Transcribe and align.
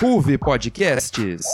Ruve 0.00 0.38
Podcasts. 0.38 1.44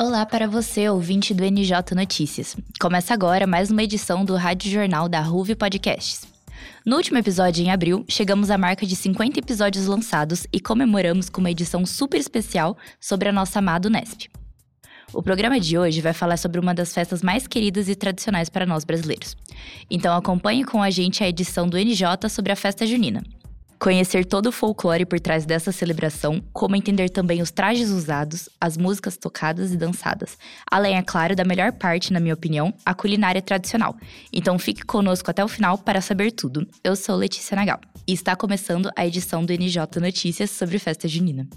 Olá 0.00 0.24
para 0.24 0.48
você, 0.48 0.88
ouvinte 0.88 1.34
do 1.34 1.44
NJ 1.44 1.94
Notícias. 1.94 2.56
Começa 2.80 3.12
agora 3.12 3.46
mais 3.46 3.70
uma 3.70 3.82
edição 3.82 4.24
do 4.24 4.34
Rádio 4.34 4.70
Jornal 4.70 5.08
da 5.08 5.20
Ruve 5.20 5.54
Podcasts. 5.54 6.31
No 6.84 6.96
último 6.96 7.18
episódio, 7.18 7.64
em 7.64 7.70
abril, 7.70 8.04
chegamos 8.08 8.50
à 8.50 8.58
marca 8.58 8.84
de 8.84 8.96
50 8.96 9.38
episódios 9.38 9.86
lançados 9.86 10.46
e 10.52 10.60
comemoramos 10.60 11.28
com 11.28 11.40
uma 11.40 11.50
edição 11.50 11.86
super 11.86 12.18
especial 12.18 12.76
sobre 13.00 13.28
a 13.28 13.32
nossa 13.32 13.58
amada 13.58 13.88
Unesp. 13.88 14.28
O 15.12 15.22
programa 15.22 15.60
de 15.60 15.76
hoje 15.76 16.00
vai 16.00 16.12
falar 16.12 16.38
sobre 16.38 16.58
uma 16.58 16.72
das 16.72 16.94
festas 16.94 17.22
mais 17.22 17.46
queridas 17.46 17.88
e 17.88 17.94
tradicionais 17.94 18.48
para 18.48 18.64
nós 18.64 18.82
brasileiros. 18.82 19.36
Então 19.90 20.16
acompanhe 20.16 20.64
com 20.64 20.82
a 20.82 20.88
gente 20.88 21.22
a 21.22 21.28
edição 21.28 21.68
do 21.68 21.76
NJ 21.76 22.28
sobre 22.30 22.50
a 22.50 22.56
festa 22.56 22.86
junina. 22.86 23.22
Conhecer 23.82 24.24
todo 24.24 24.46
o 24.46 24.52
folclore 24.52 25.04
por 25.04 25.18
trás 25.18 25.44
dessa 25.44 25.72
celebração, 25.72 26.40
como 26.52 26.76
entender 26.76 27.10
também 27.10 27.42
os 27.42 27.50
trajes 27.50 27.90
usados, 27.90 28.48
as 28.60 28.76
músicas 28.76 29.16
tocadas 29.16 29.72
e 29.72 29.76
dançadas. 29.76 30.38
Além, 30.70 30.96
é 30.96 31.02
claro, 31.02 31.34
da 31.34 31.44
melhor 31.44 31.72
parte, 31.72 32.12
na 32.12 32.20
minha 32.20 32.32
opinião, 32.32 32.72
a 32.86 32.94
culinária 32.94 33.42
tradicional. 33.42 33.96
Então 34.32 34.56
fique 34.56 34.84
conosco 34.84 35.28
até 35.28 35.44
o 35.44 35.48
final 35.48 35.76
para 35.76 36.00
saber 36.00 36.30
tudo. 36.30 36.64
Eu 36.84 36.94
sou 36.94 37.16
Letícia 37.16 37.56
Nagal 37.56 37.80
e 38.06 38.12
está 38.12 38.36
começando 38.36 38.88
a 38.94 39.04
edição 39.04 39.44
do 39.44 39.52
NJ 39.52 39.98
Notícias 40.00 40.52
sobre 40.52 40.78
festa 40.78 41.08
junina. 41.08 41.48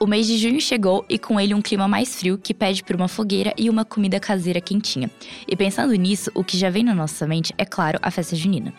O 0.00 0.06
mês 0.06 0.28
de 0.28 0.38
junho 0.38 0.60
chegou 0.60 1.04
e 1.08 1.18
com 1.18 1.40
ele 1.40 1.52
um 1.52 1.60
clima 1.60 1.88
mais 1.88 2.14
frio 2.14 2.38
que 2.38 2.54
pede 2.54 2.84
por 2.84 2.94
uma 2.94 3.08
fogueira 3.08 3.52
e 3.58 3.68
uma 3.68 3.84
comida 3.84 4.20
caseira 4.20 4.60
quentinha. 4.60 5.10
E 5.44 5.56
pensando 5.56 5.92
nisso, 5.94 6.30
o 6.36 6.44
que 6.44 6.56
já 6.56 6.70
vem 6.70 6.84
na 6.84 6.94
nossa 6.94 7.26
mente 7.26 7.52
é, 7.58 7.64
claro, 7.64 7.98
a 8.00 8.08
festa 8.08 8.36
junina. 8.36 8.72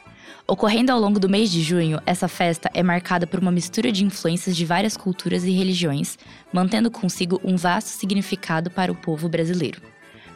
Ocorrendo 0.47 0.93
ao 0.93 0.99
longo 0.99 1.19
do 1.19 1.27
mês 1.27 1.51
de 1.51 1.61
junho, 1.61 1.99
essa 2.05 2.29
festa 2.29 2.71
é 2.73 2.81
marcada 2.81 3.27
por 3.27 3.37
uma 3.37 3.51
mistura 3.51 3.91
de 3.91 4.05
influências 4.05 4.55
de 4.55 4.63
várias 4.63 4.95
culturas 4.95 5.43
e 5.43 5.51
religiões, 5.51 6.17
mantendo 6.53 6.89
consigo 6.89 7.37
um 7.43 7.57
vasto 7.57 7.87
significado 7.87 8.71
para 8.71 8.89
o 8.89 8.95
povo 8.95 9.27
brasileiro. 9.27 9.81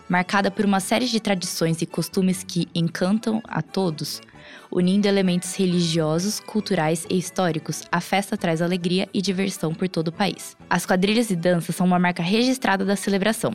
Marcada 0.09 0.51
por 0.51 0.65
uma 0.65 0.81
série 0.81 1.05
de 1.05 1.21
tradições 1.21 1.81
e 1.81 1.85
costumes 1.85 2.43
que 2.43 2.67
encantam 2.75 3.41
a 3.47 3.61
todos, 3.61 4.21
Unindo 4.71 5.07
elementos 5.07 5.55
religiosos, 5.55 6.39
culturais 6.39 7.05
e 7.09 7.17
históricos, 7.17 7.83
a 7.91 8.01
festa 8.01 8.35
traz 8.35 8.61
alegria 8.61 9.07
e 9.13 9.21
diversão 9.21 9.73
por 9.73 9.87
todo 9.87 10.09
o 10.09 10.11
país. 10.11 10.57
As 10.69 10.85
quadrilhas 10.85 11.29
e 11.29 11.35
danças 11.35 11.75
são 11.75 11.85
uma 11.85 11.99
marca 11.99 12.23
registrada 12.23 12.83
da 12.83 12.95
celebração. 12.95 13.53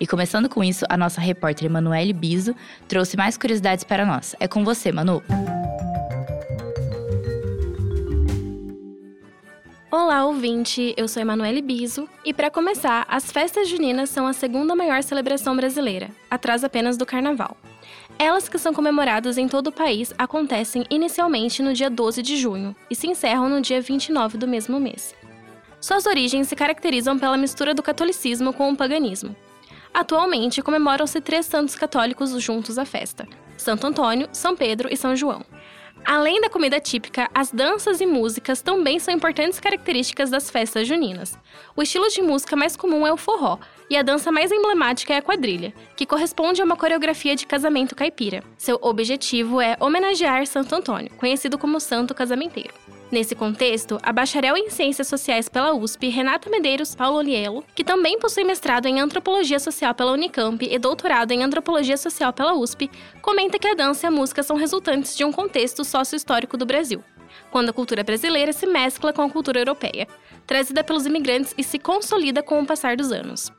E 0.00 0.06
começando 0.06 0.48
com 0.48 0.64
isso, 0.64 0.86
a 0.88 0.96
nossa 0.96 1.20
repórter 1.20 1.66
Emanuele 1.66 2.12
Biso 2.12 2.54
trouxe 2.88 3.16
mais 3.16 3.36
curiosidades 3.36 3.84
para 3.84 4.06
nós. 4.06 4.34
É 4.40 4.48
com 4.48 4.64
você, 4.64 4.90
Manu. 4.90 5.22
Olá, 9.92 10.24
ouvinte! 10.24 10.94
Eu 10.96 11.08
sou 11.08 11.20
Emanuele 11.20 11.60
Biso 11.60 12.08
e, 12.24 12.32
para 12.32 12.48
começar, 12.48 13.04
as 13.08 13.32
festas 13.32 13.68
juninas 13.68 14.08
são 14.08 14.24
a 14.26 14.32
segunda 14.32 14.74
maior 14.74 15.02
celebração 15.02 15.56
brasileira, 15.56 16.10
atrás 16.30 16.62
apenas 16.62 16.96
do 16.96 17.04
Carnaval. 17.04 17.56
Elas 18.22 18.50
que 18.50 18.58
são 18.58 18.74
comemoradas 18.74 19.38
em 19.38 19.48
todo 19.48 19.68
o 19.68 19.72
país 19.72 20.12
acontecem 20.18 20.84
inicialmente 20.90 21.62
no 21.62 21.72
dia 21.72 21.88
12 21.88 22.20
de 22.20 22.36
junho 22.36 22.76
e 22.90 22.94
se 22.94 23.06
encerram 23.06 23.48
no 23.48 23.62
dia 23.62 23.80
29 23.80 24.36
do 24.36 24.46
mesmo 24.46 24.78
mês. 24.78 25.14
Suas 25.80 26.04
origens 26.04 26.46
se 26.46 26.54
caracterizam 26.54 27.18
pela 27.18 27.38
mistura 27.38 27.72
do 27.72 27.82
catolicismo 27.82 28.52
com 28.52 28.70
o 28.70 28.76
paganismo. 28.76 29.34
Atualmente 29.94 30.60
comemoram-se 30.60 31.18
três 31.22 31.46
santos 31.46 31.74
católicos 31.74 32.30
juntos 32.42 32.76
à 32.76 32.84
festa: 32.84 33.26
Santo 33.56 33.86
Antônio, 33.86 34.28
São 34.32 34.54
Pedro 34.54 34.92
e 34.92 34.98
São 34.98 35.16
João. 35.16 35.42
Além 36.04 36.40
da 36.40 36.50
comida 36.50 36.80
típica, 36.80 37.30
as 37.34 37.50
danças 37.50 38.00
e 38.00 38.06
músicas 38.06 38.62
também 38.62 38.98
são 38.98 39.14
importantes 39.14 39.60
características 39.60 40.30
das 40.30 40.50
festas 40.50 40.88
juninas. 40.88 41.38
O 41.76 41.82
estilo 41.82 42.08
de 42.08 42.22
música 42.22 42.56
mais 42.56 42.76
comum 42.76 43.06
é 43.06 43.12
o 43.12 43.16
forró, 43.16 43.58
e 43.88 43.96
a 43.96 44.02
dança 44.02 44.32
mais 44.32 44.50
emblemática 44.50 45.14
é 45.14 45.18
a 45.18 45.22
quadrilha, 45.22 45.72
que 45.96 46.06
corresponde 46.06 46.60
a 46.60 46.64
uma 46.64 46.76
coreografia 46.76 47.36
de 47.36 47.46
casamento 47.46 47.94
caipira. 47.94 48.42
Seu 48.56 48.78
objetivo 48.80 49.60
é 49.60 49.76
homenagear 49.78 50.46
Santo 50.46 50.74
Antônio, 50.74 51.10
conhecido 51.16 51.58
como 51.58 51.80
Santo 51.80 52.14
Casamenteiro. 52.14 52.74
Nesse 53.10 53.34
contexto, 53.34 53.98
a 54.04 54.12
bacharel 54.12 54.56
em 54.56 54.70
Ciências 54.70 55.08
Sociais 55.08 55.48
pela 55.48 55.74
USP, 55.74 56.08
Renata 56.08 56.48
Medeiros 56.48 56.94
Paulo 56.94 57.18
Olielo, 57.18 57.64
que 57.74 57.82
também 57.82 58.20
possui 58.20 58.44
mestrado 58.44 58.86
em 58.86 59.00
Antropologia 59.00 59.58
Social 59.58 59.92
pela 59.92 60.12
Unicamp 60.12 60.64
e 60.64 60.78
doutorado 60.78 61.32
em 61.32 61.42
Antropologia 61.42 61.96
Social 61.96 62.32
pela 62.32 62.54
USP, 62.54 62.88
comenta 63.20 63.58
que 63.58 63.66
a 63.66 63.74
dança 63.74 64.06
e 64.06 64.08
a 64.08 64.12
música 64.12 64.44
são 64.44 64.56
resultantes 64.56 65.16
de 65.16 65.24
um 65.24 65.32
contexto 65.32 65.84
sócio-histórico 65.84 66.56
do 66.56 66.64
Brasil, 66.64 67.02
quando 67.50 67.70
a 67.70 67.72
cultura 67.72 68.04
brasileira 68.04 68.52
se 68.52 68.64
mescla 68.64 69.12
com 69.12 69.22
a 69.22 69.30
cultura 69.30 69.58
europeia, 69.58 70.06
trazida 70.46 70.84
pelos 70.84 71.04
imigrantes 71.04 71.52
e 71.58 71.64
se 71.64 71.80
consolida 71.80 72.44
com 72.44 72.60
o 72.60 72.66
passar 72.66 72.96
dos 72.96 73.10
anos. 73.10 73.50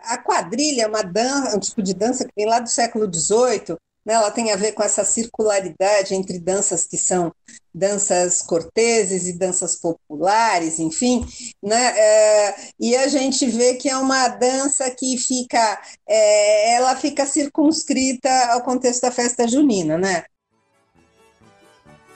A 0.00 0.18
quadrilha 0.18 0.82
é 0.82 0.86
uma 0.86 1.02
dança, 1.02 1.56
um 1.56 1.60
tipo 1.60 1.80
de 1.80 1.94
dança 1.94 2.24
que 2.26 2.32
vem 2.36 2.46
lá 2.46 2.60
do 2.60 2.68
século 2.68 3.10
XVIII, 3.10 3.78
né? 4.04 4.14
ela 4.14 4.30
tem 4.30 4.52
a 4.52 4.56
ver 4.56 4.72
com 4.72 4.82
essa 4.82 5.02
circularidade 5.02 6.14
entre 6.14 6.38
danças 6.38 6.86
que 6.86 6.98
são 6.98 7.32
danças 7.74 8.42
corteses 8.42 9.26
e 9.26 9.38
danças 9.38 9.76
populares, 9.76 10.78
enfim, 10.78 11.26
né? 11.62 11.98
É, 11.98 12.54
e 12.78 12.96
a 12.96 13.08
gente 13.08 13.46
vê 13.46 13.74
que 13.74 13.88
é 13.88 13.96
uma 13.96 14.28
dança 14.28 14.90
que 14.90 15.16
fica, 15.16 15.80
é, 16.08 16.74
ela 16.74 16.94
fica 16.96 17.24
circunscrita 17.24 18.30
ao 18.52 18.62
contexto 18.62 19.02
da 19.02 19.10
festa 19.10 19.48
junina, 19.48 19.96
né? 19.96 20.24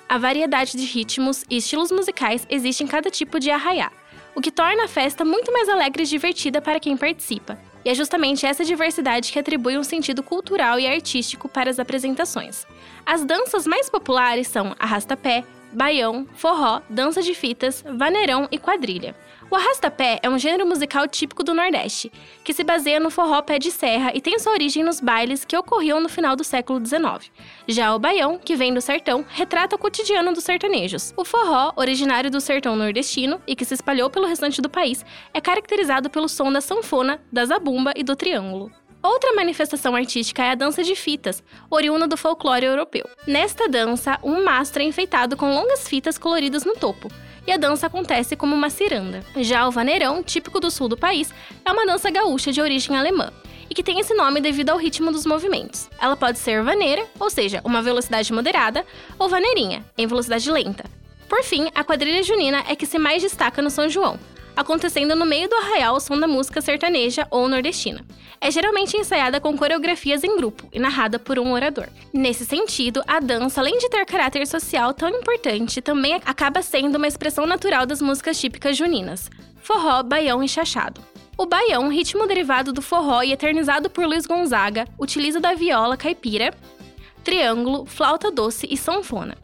A 0.09 0.19
variedade 0.19 0.77
de 0.77 0.85
ritmos 0.85 1.45
e 1.51 1.57
estilos 1.57 1.91
musicais 1.91 2.47
existe 2.49 2.85
em 2.85 2.87
cada 2.87 3.11
tipo 3.11 3.41
de 3.41 3.51
arraiá, 3.51 3.91
o 4.37 4.41
que 4.41 4.53
torna 4.53 4.85
a 4.85 4.89
festa 4.89 5.25
muito 5.25 5.53
mais 5.53 5.69
alegre 5.69 6.05
e 6.05 6.07
divertida 6.07 6.63
para 6.63 6.79
quem 6.79 6.97
participa. 6.97 7.59
E 7.87 7.89
é 7.89 7.95
justamente 7.95 8.45
essa 8.45 8.65
diversidade 8.65 9.31
que 9.31 9.39
atribui 9.39 9.79
um 9.79 9.85
sentido 9.85 10.21
cultural 10.21 10.77
e 10.77 10.89
artístico 10.89 11.49
para 11.49 11.71
as 11.71 11.79
apresentações. 11.79 12.67
As 13.07 13.25
danças 13.25 13.65
mais 13.65 13.89
populares 13.89 14.49
são 14.49 14.75
arrasta-pé, 14.77 15.45
baião, 15.73 16.27
forró, 16.35 16.83
dança 16.91 17.23
de 17.23 17.33
fitas, 17.33 17.85
vaneirão 17.89 18.49
e 18.51 18.59
quadrilha. 18.59 19.15
O 19.49 19.55
arrasta-pé 19.55 20.19
é 20.25 20.29
um 20.29 20.39
gênero 20.39 20.67
musical 20.67 21.07
típico 21.07 21.45
do 21.45 21.55
Nordeste, 21.55 22.11
que 22.43 22.53
se 22.53 22.65
baseia 22.65 22.99
no 22.99 23.11
forró 23.11 23.41
pé 23.43 23.61
de 23.61 23.71
serra 23.71 24.11
e 24.13 24.21
tem 24.21 24.37
sua 24.41 24.53
origem 24.53 24.83
nos 24.83 25.01
bailes 25.01 25.45
que 25.45 25.57
ocorriam 25.57 26.01
no 26.01 26.09
final 26.09 26.35
do 26.35 26.43
século 26.43 26.85
XIX. 26.85 27.31
Já 27.69 27.95
o 27.95 27.99
baião, 27.99 28.39
que 28.39 28.57
vem 28.57 28.75
do 28.75 28.81
sertão, 28.81 29.25
retrata 29.29 29.77
o 29.77 29.79
cotidiano 29.79 30.33
dos 30.33 30.43
sertanejos. 30.43 31.15
O 31.17 31.25
forró, 31.25 31.73
originário 31.77 32.29
do 32.29 32.41
sertão 32.41 32.75
nordestino 32.75 33.41
e 33.47 33.55
que 33.55 33.65
se 33.65 33.75
espalhou 33.75 34.11
pelo 34.11 34.27
restante 34.27 34.61
do 34.61 34.69
país, 34.69 35.07
é 35.33 35.41
caracterizado 35.41 36.11
pelo 36.11 36.29
som 36.29 36.51
da 36.51 36.61
sanfona, 36.61 37.23
da 37.33 37.45
zabumba 37.45 37.93
e 37.95 38.03
do 38.03 38.17
triângulo. 38.17 38.73
Outra 39.01 39.33
manifestação 39.35 39.95
artística 39.95 40.43
é 40.43 40.51
a 40.51 40.55
dança 40.57 40.83
de 40.83 40.97
fitas, 40.97 41.41
oriunda 41.71 42.09
do 42.09 42.17
folclore 42.17 42.67
europeu. 42.67 43.09
Nesta 43.25 43.69
dança, 43.69 44.19
um 44.25 44.43
mastro 44.43 44.83
é 44.83 44.85
enfeitado 44.85 45.37
com 45.37 45.55
longas 45.55 45.89
fitas 45.89 46.19
coloridas 46.19 46.65
no 46.65 46.75
topo, 46.75 47.09
e 47.47 47.53
a 47.53 47.57
dança 47.57 47.87
acontece 47.87 48.37
como 48.37 48.55
uma 48.55 48.71
ciranda. 48.71 49.23
Já 49.37 49.67
o 49.67 49.71
vaneirão, 49.71 50.23
típico 50.23 50.61
do 50.61 50.71
sul 50.71 50.89
do 50.89 50.97
país, 50.97 51.33
é 51.65 51.73
uma 51.73 51.87
dança 51.87 52.11
gaúcha 52.11 52.53
de 52.53 52.61
origem 52.61 52.97
alemã 52.97 53.33
e 53.69 53.75
que 53.75 53.83
tem 53.83 53.99
esse 53.99 54.15
nome 54.15 54.41
devido 54.41 54.71
ao 54.71 54.79
ritmo 54.79 55.11
dos 55.11 55.27
movimentos. 55.27 55.89
Ela 56.01 56.17
pode 56.17 56.39
ser 56.39 56.63
vaneira, 56.63 57.05
ou 57.19 57.31
seja, 57.31 57.61
uma 57.65 57.83
velocidade 57.83 58.33
moderada, 58.33 58.85
ou 59.19 59.29
vaneirinha, 59.29 59.85
em 59.97 60.07
velocidade 60.07 60.51
lenta. 60.51 60.85
Por 61.29 61.43
fim, 61.43 61.69
a 61.75 61.83
quadrilha 61.83 62.23
junina 62.23 62.65
é 62.69 62.77
que 62.77 62.87
se 62.87 62.99
mais 62.99 63.23
destaca 63.23 63.61
no 63.61 63.71
São 63.71 63.89
João, 63.89 64.19
acontecendo 64.57 65.15
no 65.15 65.27
meio 65.27 65.49
do 65.49 65.55
arraial 65.55 65.95
ao 65.95 66.01
som 66.01 66.19
da 66.19 66.27
música 66.27 66.61
sertaneja 66.61 67.27
ou 67.31 67.47
nordestina. 67.47 68.05
É 68.41 68.51
geralmente 68.51 68.97
ensaiada 68.97 69.41
com 69.41 69.57
coreografias 69.57 70.25
em 70.25 70.37
grupo 70.37 70.67
e 70.73 70.79
narrada 70.79 71.19
por 71.19 71.39
um 71.39 71.53
orador. 71.53 71.89
Nesse 72.13 72.47
sentido, 72.47 73.03
a 73.07 73.21
dança, 73.21 73.61
além 73.61 73.79
de 73.79 73.89
ter 73.89 74.07
caráter 74.07 74.47
social 74.47 74.95
tão 74.95 75.09
importante, 75.11 75.83
também 75.83 76.15
acaba 76.25 76.63
sendo 76.63 76.97
uma 76.97 77.07
expressão 77.07 77.47
natural 77.47 77.85
das 77.85 78.01
músicas 78.01 78.41
típicas 78.41 78.77
juninas: 78.77 79.31
forró, 79.61 80.03
baião 80.03 80.43
e 80.43 80.49
chachado. 80.49 81.01
O 81.39 81.45
baião, 81.45 81.89
ritmo 81.89 82.27
derivado 82.27 82.73
do 82.73 82.81
forró 82.81 83.23
e 83.23 83.33
eternizado 83.33 83.91
por 83.91 84.07
Luiz 84.07 84.25
Gonzaga, 84.25 84.87
utiliza 84.99 85.39
da 85.39 85.53
viola 85.53 85.95
caipira, 85.95 86.55
triângulo, 87.23 87.85
flauta 87.85 88.31
doce 88.31 88.67
e 88.71 88.77
sanfona. 88.77 89.37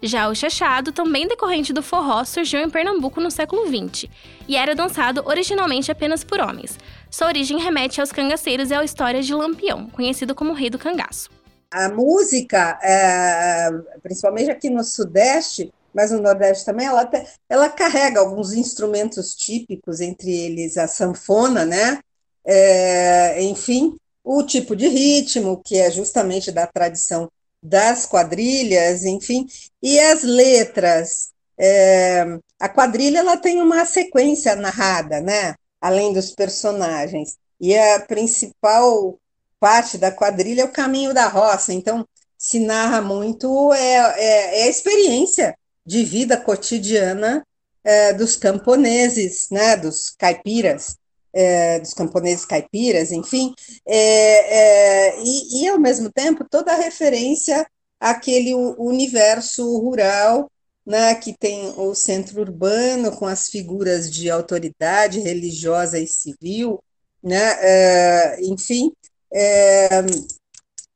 Já 0.00 0.28
o 0.28 0.34
chachado, 0.34 0.92
também 0.92 1.26
decorrente 1.26 1.72
do 1.72 1.82
forró, 1.82 2.24
surgiu 2.24 2.60
em 2.60 2.70
Pernambuco 2.70 3.20
no 3.20 3.30
século 3.30 3.66
XX 3.66 4.08
e 4.46 4.56
era 4.56 4.74
dançado 4.74 5.22
originalmente 5.26 5.90
apenas 5.90 6.22
por 6.22 6.40
homens. 6.40 6.78
Sua 7.10 7.26
origem 7.26 7.58
remete 7.58 8.00
aos 8.00 8.12
cangaceiros 8.12 8.70
e 8.70 8.74
à 8.74 8.84
história 8.84 9.20
de 9.20 9.34
Lampião, 9.34 9.88
conhecido 9.90 10.34
como 10.34 10.52
Rei 10.52 10.70
do 10.70 10.78
Cangaço. 10.78 11.30
a 11.70 11.88
música, 11.88 12.78
é, 12.82 13.70
principalmente 14.02 14.50
aqui 14.50 14.70
no 14.70 14.84
Sudeste, 14.84 15.72
mas 15.92 16.10
no 16.12 16.20
Nordeste 16.20 16.64
também, 16.64 16.86
ela, 16.86 17.10
ela 17.48 17.68
carrega 17.68 18.20
alguns 18.20 18.52
instrumentos 18.52 19.34
típicos, 19.34 20.00
entre 20.00 20.30
eles 20.30 20.76
a 20.78 20.86
sanfona, 20.86 21.64
né? 21.64 21.98
É, 22.44 23.42
enfim, 23.42 23.96
o 24.22 24.42
tipo 24.42 24.76
de 24.76 24.86
ritmo, 24.88 25.60
que 25.62 25.76
é 25.76 25.90
justamente 25.90 26.52
da 26.52 26.66
tradição 26.66 27.28
das 27.62 28.06
quadrilhas, 28.06 29.04
enfim, 29.04 29.46
e 29.82 29.98
as 29.98 30.22
letras. 30.22 31.30
É, 31.60 32.38
a 32.60 32.68
quadrilha 32.68 33.18
ela 33.18 33.36
tem 33.36 33.60
uma 33.60 33.84
sequência 33.84 34.54
narrada, 34.54 35.20
né? 35.20 35.54
além 35.80 36.12
dos 36.12 36.30
personagens. 36.32 37.36
E 37.60 37.76
a 37.76 38.00
principal 38.00 39.18
parte 39.58 39.98
da 39.98 40.12
quadrilha 40.12 40.62
é 40.62 40.64
o 40.64 40.72
caminho 40.72 41.12
da 41.12 41.26
roça, 41.26 41.72
então 41.72 42.06
se 42.36 42.60
narra 42.60 43.00
muito 43.00 43.72
é, 43.72 43.94
é, 43.94 44.60
é 44.60 44.62
a 44.64 44.68
experiência 44.68 45.56
de 45.84 46.04
vida 46.04 46.36
cotidiana 46.36 47.44
é, 47.82 48.12
dos 48.12 48.36
camponeses, 48.36 49.48
né, 49.50 49.76
dos 49.76 50.10
caipiras, 50.10 50.96
é, 51.38 51.78
dos 51.78 51.94
camponeses 51.94 52.44
caipiras, 52.44 53.12
enfim, 53.12 53.54
é, 53.86 55.12
é, 55.12 55.22
e, 55.22 55.62
e, 55.62 55.68
ao 55.68 55.78
mesmo 55.78 56.10
tempo 56.10 56.44
toda 56.50 56.72
a 56.72 56.76
referência 56.76 57.64
àquele 58.00 58.52
universo 58.54 59.78
rural, 59.78 60.50
né, 60.84 61.14
que 61.14 61.32
tem 61.38 61.72
o 61.76 61.94
centro 61.94 62.40
urbano 62.40 63.12
com 63.16 63.24
as 63.24 63.48
figuras 63.48 64.10
de 64.10 64.28
autoridade 64.28 65.20
religiosa 65.20 65.96
e 66.00 66.08
civil, 66.08 66.82
né, 67.22 67.56
é, 67.60 68.40
enfim, 68.42 68.90
é, 69.32 69.88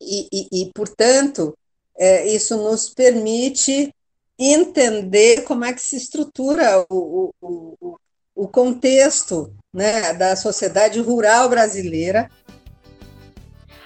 e, 0.00 0.26
e, 0.32 0.62
e, 0.62 0.72
portanto, 0.74 1.56
isso 2.26 2.56
nos 2.56 2.88
permite 2.88 3.94
entender 4.36 5.42
como 5.44 5.64
é 5.64 5.72
que 5.72 5.80
se 5.80 5.94
estrutura 5.94 6.84
o, 6.90 7.32
o, 7.40 7.96
o 8.34 8.48
contexto 8.48 9.54
né, 9.72 10.12
da 10.12 10.36
sociedade 10.36 11.00
rural 11.00 11.48
brasileira. 11.48 12.30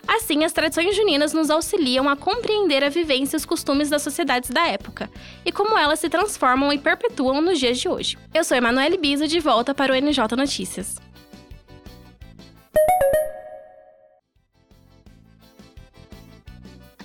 Assim, 0.07 0.45
as 0.45 0.53
tradições 0.53 0.95
juninas 0.95 1.33
nos 1.33 1.51
auxiliam 1.51 2.09
a 2.09 2.17
compreender 2.17 2.83
a 2.83 2.89
vivência 2.89 3.37
e 3.37 3.39
os 3.39 3.45
costumes 3.45 3.91
das 3.91 4.03
sociedades 4.03 4.51
da 4.51 4.67
época 4.67 5.11
e 5.45 5.51
como 5.51 5.77
elas 5.77 5.99
se 5.99 6.09
transformam 6.09 6.73
e 6.73 6.79
perpetuam 6.79 7.41
nos 7.41 7.59
dias 7.59 7.79
de 7.79 7.89
hoje. 7.89 8.19
Eu 8.33 8.45
sou 8.45 8.57
Emanuele 8.57 8.99
Biso, 8.99 9.27
de 9.27 9.41
volta 9.41 9.75
para 9.75 9.93
o 9.93 9.97
NJ 9.97 10.37
Notícias. 10.37 10.97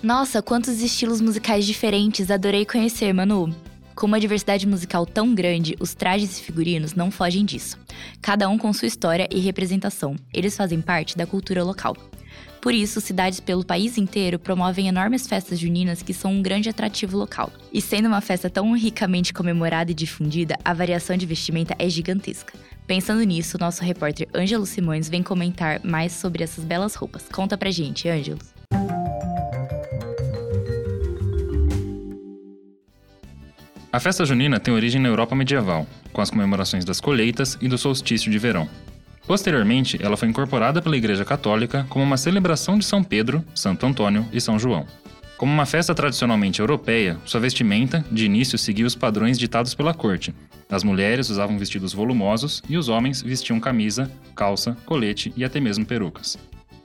Nossa, 0.01 0.41
quantos 0.41 0.81
estilos 0.81 1.21
musicais 1.21 1.65
diferentes, 1.65 2.31
adorei 2.31 2.65
conhecer, 2.65 3.13
Manu. 3.13 3.53
Com 4.01 4.07
uma 4.07 4.19
diversidade 4.19 4.65
musical 4.65 5.05
tão 5.05 5.35
grande, 5.35 5.75
os 5.79 5.93
trajes 5.93 6.39
e 6.39 6.41
figurinos 6.41 6.95
não 6.95 7.11
fogem 7.11 7.45
disso. 7.45 7.77
Cada 8.19 8.49
um 8.49 8.57
com 8.57 8.73
sua 8.73 8.87
história 8.87 9.29
e 9.29 9.37
representação. 9.39 10.15
Eles 10.33 10.57
fazem 10.57 10.81
parte 10.81 11.15
da 11.15 11.27
cultura 11.27 11.63
local. 11.63 11.95
Por 12.59 12.73
isso, 12.73 12.99
cidades 12.99 13.39
pelo 13.39 13.63
país 13.63 13.99
inteiro 13.99 14.39
promovem 14.39 14.87
enormes 14.87 15.27
festas 15.27 15.59
juninas 15.59 16.01
que 16.01 16.15
são 16.15 16.33
um 16.33 16.41
grande 16.41 16.67
atrativo 16.67 17.15
local. 17.15 17.53
E 17.71 17.79
sendo 17.79 18.07
uma 18.07 18.21
festa 18.21 18.49
tão 18.49 18.73
ricamente 18.73 19.31
comemorada 19.31 19.91
e 19.91 19.93
difundida, 19.93 20.57
a 20.65 20.73
variação 20.73 21.15
de 21.15 21.27
vestimenta 21.27 21.75
é 21.77 21.87
gigantesca. 21.87 22.57
Pensando 22.87 23.21
nisso, 23.21 23.59
nosso 23.59 23.83
repórter 23.83 24.27
Ângelo 24.33 24.65
Simões 24.65 25.07
vem 25.09 25.21
comentar 25.21 25.79
mais 25.83 26.11
sobre 26.13 26.43
essas 26.43 26.65
belas 26.65 26.95
roupas. 26.95 27.25
Conta 27.31 27.55
pra 27.55 27.69
gente, 27.69 28.09
Ângelo. 28.09 28.39
A 33.93 33.99
festa 33.99 34.23
junina 34.25 34.57
tem 34.57 34.73
origem 34.73 35.01
na 35.01 35.09
Europa 35.09 35.35
medieval, 35.35 35.85
com 36.13 36.21
as 36.21 36.29
comemorações 36.29 36.85
das 36.85 37.01
colheitas 37.01 37.57
e 37.61 37.67
do 37.67 37.77
solstício 37.77 38.31
de 38.31 38.39
verão. 38.39 38.69
Posteriormente, 39.27 39.99
ela 40.01 40.15
foi 40.15 40.29
incorporada 40.29 40.81
pela 40.81 40.95
Igreja 40.95 41.25
Católica 41.25 41.85
como 41.89 42.05
uma 42.05 42.15
celebração 42.15 42.79
de 42.79 42.85
São 42.85 43.03
Pedro, 43.03 43.43
Santo 43.53 43.85
Antônio 43.85 44.25
e 44.31 44.39
São 44.39 44.57
João. 44.57 44.85
Como 45.37 45.51
uma 45.51 45.65
festa 45.65 45.93
tradicionalmente 45.93 46.61
europeia, 46.61 47.17
sua 47.25 47.41
vestimenta, 47.41 48.05
de 48.09 48.25
início, 48.25 48.57
seguia 48.57 48.85
os 48.85 48.95
padrões 48.95 49.37
ditados 49.37 49.75
pela 49.75 49.93
corte. 49.93 50.33
As 50.69 50.85
mulheres 50.85 51.29
usavam 51.29 51.59
vestidos 51.59 51.91
volumosos 51.91 52.63
e 52.69 52.77
os 52.77 52.87
homens 52.87 53.21
vestiam 53.21 53.59
camisa, 53.59 54.09
calça, 54.33 54.77
colete 54.85 55.33
e 55.35 55.43
até 55.43 55.59
mesmo 55.59 55.85
perucas. 55.85 56.37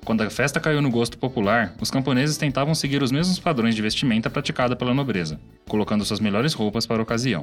Quando 0.06 0.20
a 0.20 0.31
festa 0.31 0.61
caiu 0.61 0.81
no 0.81 0.88
gosto 0.88 1.19
popular, 1.19 1.75
os 1.81 1.91
camponeses 1.91 2.37
tentavam 2.37 2.76
seguir 2.76 3.03
os 3.03 3.11
mesmos 3.11 3.41
padrões 3.41 3.75
de 3.75 3.82
vestimenta 3.82 4.31
praticada 4.31 4.76
pela 4.76 4.94
nobreza, 4.94 5.41
colocando 5.69 6.05
suas 6.05 6.20
melhores 6.20 6.53
roupas 6.53 6.87
para 6.87 6.99
a 6.99 7.03
ocasião. 7.03 7.43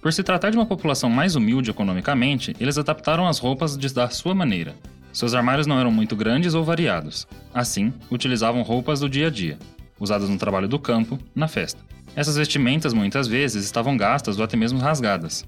Por 0.00 0.12
se 0.12 0.22
tratar 0.22 0.50
de 0.50 0.56
uma 0.56 0.64
população 0.64 1.10
mais 1.10 1.34
humilde 1.34 1.70
economicamente, 1.70 2.54
eles 2.60 2.78
adaptaram 2.78 3.26
as 3.26 3.40
roupas 3.40 3.76
de, 3.76 3.92
da 3.92 4.08
sua 4.08 4.32
maneira. 4.32 4.76
Seus 5.12 5.34
armários 5.34 5.66
não 5.66 5.76
eram 5.76 5.90
muito 5.90 6.14
grandes 6.14 6.54
ou 6.54 6.62
variados. 6.62 7.26
Assim, 7.52 7.92
utilizavam 8.08 8.62
roupas 8.62 9.00
do 9.00 9.10
dia 9.10 9.26
a 9.26 9.30
dia, 9.30 9.58
usadas 9.98 10.28
no 10.28 10.38
trabalho 10.38 10.68
do 10.68 10.78
campo, 10.78 11.18
na 11.34 11.48
festa. 11.48 11.82
Essas 12.14 12.36
vestimentas 12.36 12.94
muitas 12.94 13.26
vezes 13.26 13.64
estavam 13.64 13.96
gastas 13.96 14.38
ou 14.38 14.44
até 14.44 14.56
mesmo 14.56 14.78
rasgadas. 14.78 15.44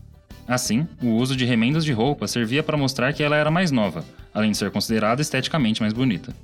Assim, 0.46 0.87
o 1.02 1.08
uso 1.08 1.35
de 1.35 1.44
remendos 1.44 1.85
de 1.85 1.93
roupa 1.93 2.26
servia 2.26 2.62
para 2.62 2.76
mostrar 2.76 3.12
que 3.12 3.23
ela 3.23 3.37
era 3.37 3.50
mais 3.50 3.70
nova, 3.70 4.05
além 4.32 4.50
de 4.50 4.58
ser 4.58 4.70
considerada 4.70 5.23
esteticamente 5.23 5.81
mais 5.81 5.93
bonita. 5.93 6.35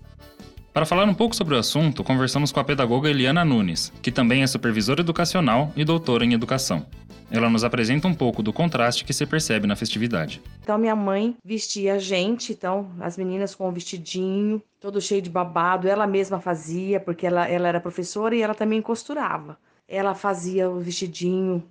Para 0.73 0.87
falar 0.87 1.05
um 1.05 1.14
pouco 1.14 1.35
sobre 1.35 1.55
o 1.55 1.58
assunto, 1.58 2.05
conversamos 2.05 2.52
com 2.52 2.61
a 2.61 2.64
pedagoga 2.64 3.11
Eliana 3.11 3.44
Nunes, 3.44 3.93
que 4.00 4.12
também 4.12 4.43
é 4.43 4.47
supervisora 4.47 5.00
educacional 5.00 5.73
e 5.76 5.85
doutora 5.85 6.25
em 6.25 6.32
educação. 6.32 6.87
Ela 7.31 7.50
nos 7.50 7.62
apresenta 7.62 8.08
um 8.08 8.14
pouco 8.14 8.43
do 8.43 8.52
contraste 8.52 9.05
que 9.05 9.12
se 9.12 9.26
percebe 9.26 9.67
na 9.67 9.76
festividade. 9.76 10.41
Então, 10.62 10.79
minha 10.79 10.96
mãe 10.96 11.37
vestia 11.44 11.94
a 11.94 11.99
gente, 11.99 12.53
então, 12.53 12.91
as 13.00 13.17
meninas 13.17 13.55
com 13.55 13.69
o 13.69 13.73
vestidinho, 13.73 14.62
todo 14.81 15.00
cheio 15.00 15.23
de 15.23 15.31
babado, 15.31 15.88
ela 15.88 16.06
mesma 16.06 16.41
fazia, 16.41 16.99
porque 16.99 17.26
ela, 17.26 17.46
ela 17.49 17.69
era 17.69 17.81
professora 17.81 18.35
e 18.35 18.43
ela 18.43 18.55
também 18.55 18.81
costurava. 18.81 19.58
Ela 19.88 20.14
fazia 20.14 20.70
o 20.70 20.81
vestidinho 20.81 21.62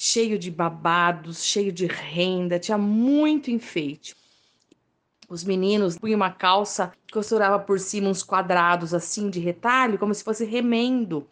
cheio 0.00 0.38
de 0.38 0.48
babados, 0.48 1.44
cheio 1.44 1.72
de 1.72 1.84
renda, 1.86 2.56
tinha 2.56 2.78
muito 2.78 3.50
enfeite. 3.50 4.14
Os 5.28 5.42
meninos 5.42 5.98
punham 5.98 6.14
uma 6.14 6.30
calça, 6.30 6.92
costurava 7.12 7.58
por 7.58 7.80
cima 7.80 8.08
uns 8.08 8.22
quadrados 8.22 8.94
assim 8.94 9.28
de 9.28 9.40
retalho, 9.40 9.98
como 9.98 10.14
se 10.14 10.22
fosse 10.22 10.44
remendo. 10.44 11.26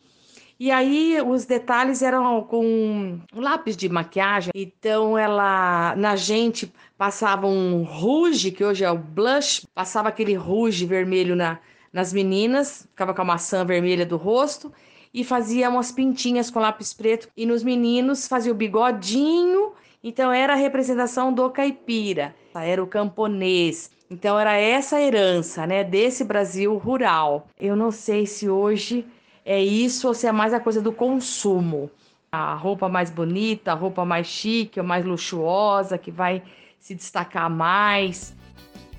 E 0.59 0.73
aí 0.73 1.17
os 1.25 1.45
detalhes 1.45 2.03
eram 2.03 2.43
com 2.43 3.21
um 3.33 3.41
lápis 3.41 3.77
de 3.77 3.89
maquiagem. 3.89 4.51
Então 4.53 5.17
ela 5.17 5.95
na 5.95 6.17
gente 6.17 6.73
passava 6.99 7.47
um 7.47 7.85
rouge, 7.85 8.51
que 8.51 8.65
hoje 8.65 8.83
é 8.83 8.91
o 8.91 8.99
blush, 8.99 9.65
passava 9.73 10.09
aquele 10.09 10.35
rouge 10.35 10.85
vermelho 10.85 11.37
na, 11.37 11.61
nas 11.93 12.13
meninas, 12.13 12.83
ficava 12.91 13.15
com 13.15 13.23
a 13.23 13.27
maçã 13.27 13.65
vermelha 13.65 14.05
do 14.05 14.17
rosto 14.17 14.73
e 15.17 15.25
fazia 15.25 15.69
umas 15.69 15.91
pintinhas 15.91 16.49
com 16.49 16.61
lápis 16.61 16.95
preto 16.95 17.29
e 17.37 17.45
nos 17.45 17.65
meninos 17.65 18.29
fazia 18.29 18.53
o 18.53 18.55
bigodinho 18.55 19.73
então 20.07 20.31
era 20.31 20.53
a 20.53 20.57
representação 20.57 21.33
do 21.33 21.51
caipira, 21.51 22.33
era 22.55 22.81
o 22.81 22.87
camponês. 22.87 23.91
Então 24.09 24.39
era 24.39 24.57
essa 24.57 25.01
herança, 25.01 25.67
né, 25.67 25.83
desse 25.83 26.23
Brasil 26.23 26.77
rural. 26.79 27.49
Eu 27.59 27.75
não 27.75 27.91
sei 27.91 28.25
se 28.25 28.49
hoje 28.49 29.05
é 29.45 29.61
isso 29.61 30.07
ou 30.07 30.15
se 30.15 30.29
é 30.29 30.31
mais 30.31 30.55
a 30.55 30.61
coisa 30.61 30.81
do 30.81 30.93
consumo. 30.93 31.91
A 32.31 32.55
roupa 32.55 32.89
mais 32.89 33.11
bonita, 33.11 33.73
a 33.73 33.75
roupa 33.75 34.05
mais 34.05 34.29
chique, 34.29 34.79
ou 34.79 34.87
mais 34.87 35.05
luxuosa, 35.05 35.99
que 35.99 36.13
vai 36.13 36.41
se 36.79 36.95
destacar 36.95 37.51
mais. 37.51 38.33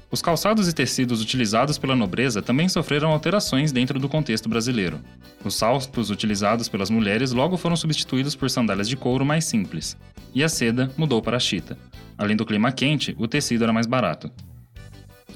Os 0.09 0.21
calçados 0.21 0.69
e 0.69 0.73
tecidos 0.73 1.21
utilizados 1.21 1.77
pela 1.77 1.95
nobreza 1.95 2.41
também 2.41 2.69
sofreram 2.69 3.11
alterações 3.11 3.73
dentro 3.73 3.99
do 3.99 4.07
contexto 4.07 4.47
brasileiro. 4.47 5.01
Os 5.43 5.55
saltos 5.55 6.09
utilizados 6.09 6.69
pelas 6.69 6.89
mulheres 6.89 7.33
logo 7.33 7.57
foram 7.57 7.75
substituídos 7.75 8.33
por 8.33 8.49
sandálias 8.49 8.87
de 8.87 8.95
couro 8.95 9.25
mais 9.25 9.43
simples, 9.43 9.97
e 10.33 10.43
a 10.43 10.47
seda 10.47 10.89
mudou 10.97 11.21
para 11.21 11.35
a 11.35 11.39
chita. 11.39 11.77
Além 12.17 12.37
do 12.37 12.45
clima 12.45 12.71
quente, 12.71 13.13
o 13.19 13.27
tecido 13.27 13.65
era 13.65 13.73
mais 13.73 13.85
barato. 13.85 14.31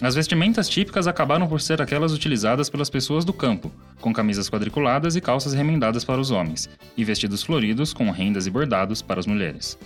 As 0.02 0.16
vestimentas 0.16 0.68
típicas 0.68 1.06
acabaram 1.06 1.48
por 1.48 1.62
ser 1.62 1.82
aquelas 1.82 2.14
utilizadas 2.14 2.70
pelas 2.70 2.90
pessoas 2.90 3.24
do 3.24 3.34
campo, 3.34 3.72
com 4.00 4.12
camisas 4.12 4.50
quadriculadas 4.50 5.16
e 5.16 5.22
calças 5.22 5.54
remendadas 5.54 6.04
para 6.04 6.20
os 6.20 6.32
homens, 6.32 6.70
e 6.98 7.04
vestidos 7.04 7.44
floridos 7.44 7.94
com 7.94 8.10
rendas 8.10 8.48
e 8.48 8.50
bordados 8.50 9.02
para 9.02 9.20
as 9.20 9.28
mulheres. 9.28 9.78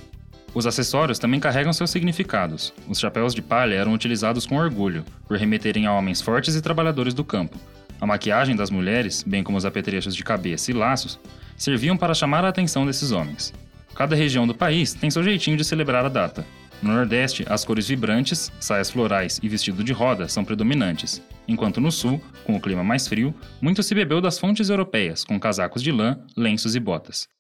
Os 0.56 0.66
acessórios 0.66 1.20
também 1.20 1.38
carregam 1.38 1.74
seus 1.74 1.90
significados. 1.90 2.74
Os 2.88 2.98
chapéus 2.98 3.36
de 3.36 3.42
palha 3.42 3.76
eram 3.76 3.94
utilizados 3.94 4.46
com 4.46 4.56
orgulho, 4.56 5.04
por 5.28 5.38
remeterem 5.38 5.86
a 5.86 5.92
homens 5.92 6.22
fortes 6.22 6.56
e 6.56 6.62
trabalhadores 6.62 7.14
do 7.14 7.26
campo. 7.26 7.60
A 8.00 8.06
maquiagem 8.06 8.56
das 8.56 8.70
mulheres, 8.70 9.22
bem 9.22 9.44
como 9.44 9.58
os 9.58 9.66
apetrechos 9.66 10.16
de 10.16 10.24
cabeça 10.24 10.72
e 10.72 10.74
laços, 10.74 11.20
serviam 11.58 11.98
para 11.98 12.14
chamar 12.14 12.46
a 12.46 12.48
atenção 12.48 12.86
desses 12.86 13.12
homens. 13.12 13.54
Cada 13.94 14.16
região 14.16 14.48
do 14.48 14.56
país 14.56 14.94
tem 14.94 15.12
seu 15.12 15.24
jeitinho 15.24 15.58
de 15.58 15.66
celebrar 15.66 16.06
a 16.06 16.10
data. 16.10 16.46
No 16.82 16.94
Nordeste, 16.94 17.46
as 17.50 17.66
cores 17.66 17.90
vibrantes, 17.90 18.50
saias 18.58 18.90
florais 18.90 19.42
e 19.44 19.50
vestido 19.50 19.84
de 19.84 19.92
roda 19.92 20.30
são 20.30 20.46
predominantes, 20.46 21.22
enquanto 21.50 21.82
no 21.82 21.92
Sul, 21.92 22.22
com 22.46 22.56
o 22.56 22.62
clima 22.62 22.84
mais 22.84 23.10
frio, 23.10 23.36
muito 23.62 23.84
se 23.84 23.94
bebeu 23.94 24.22
das 24.22 24.40
fontes 24.40 24.70
europeias, 24.70 25.26
com 25.26 25.38
casacos 25.38 25.84
de 25.84 25.92
lã, 25.92 26.18
lenços 26.38 26.76
e 26.76 26.80
botas. 26.80 27.35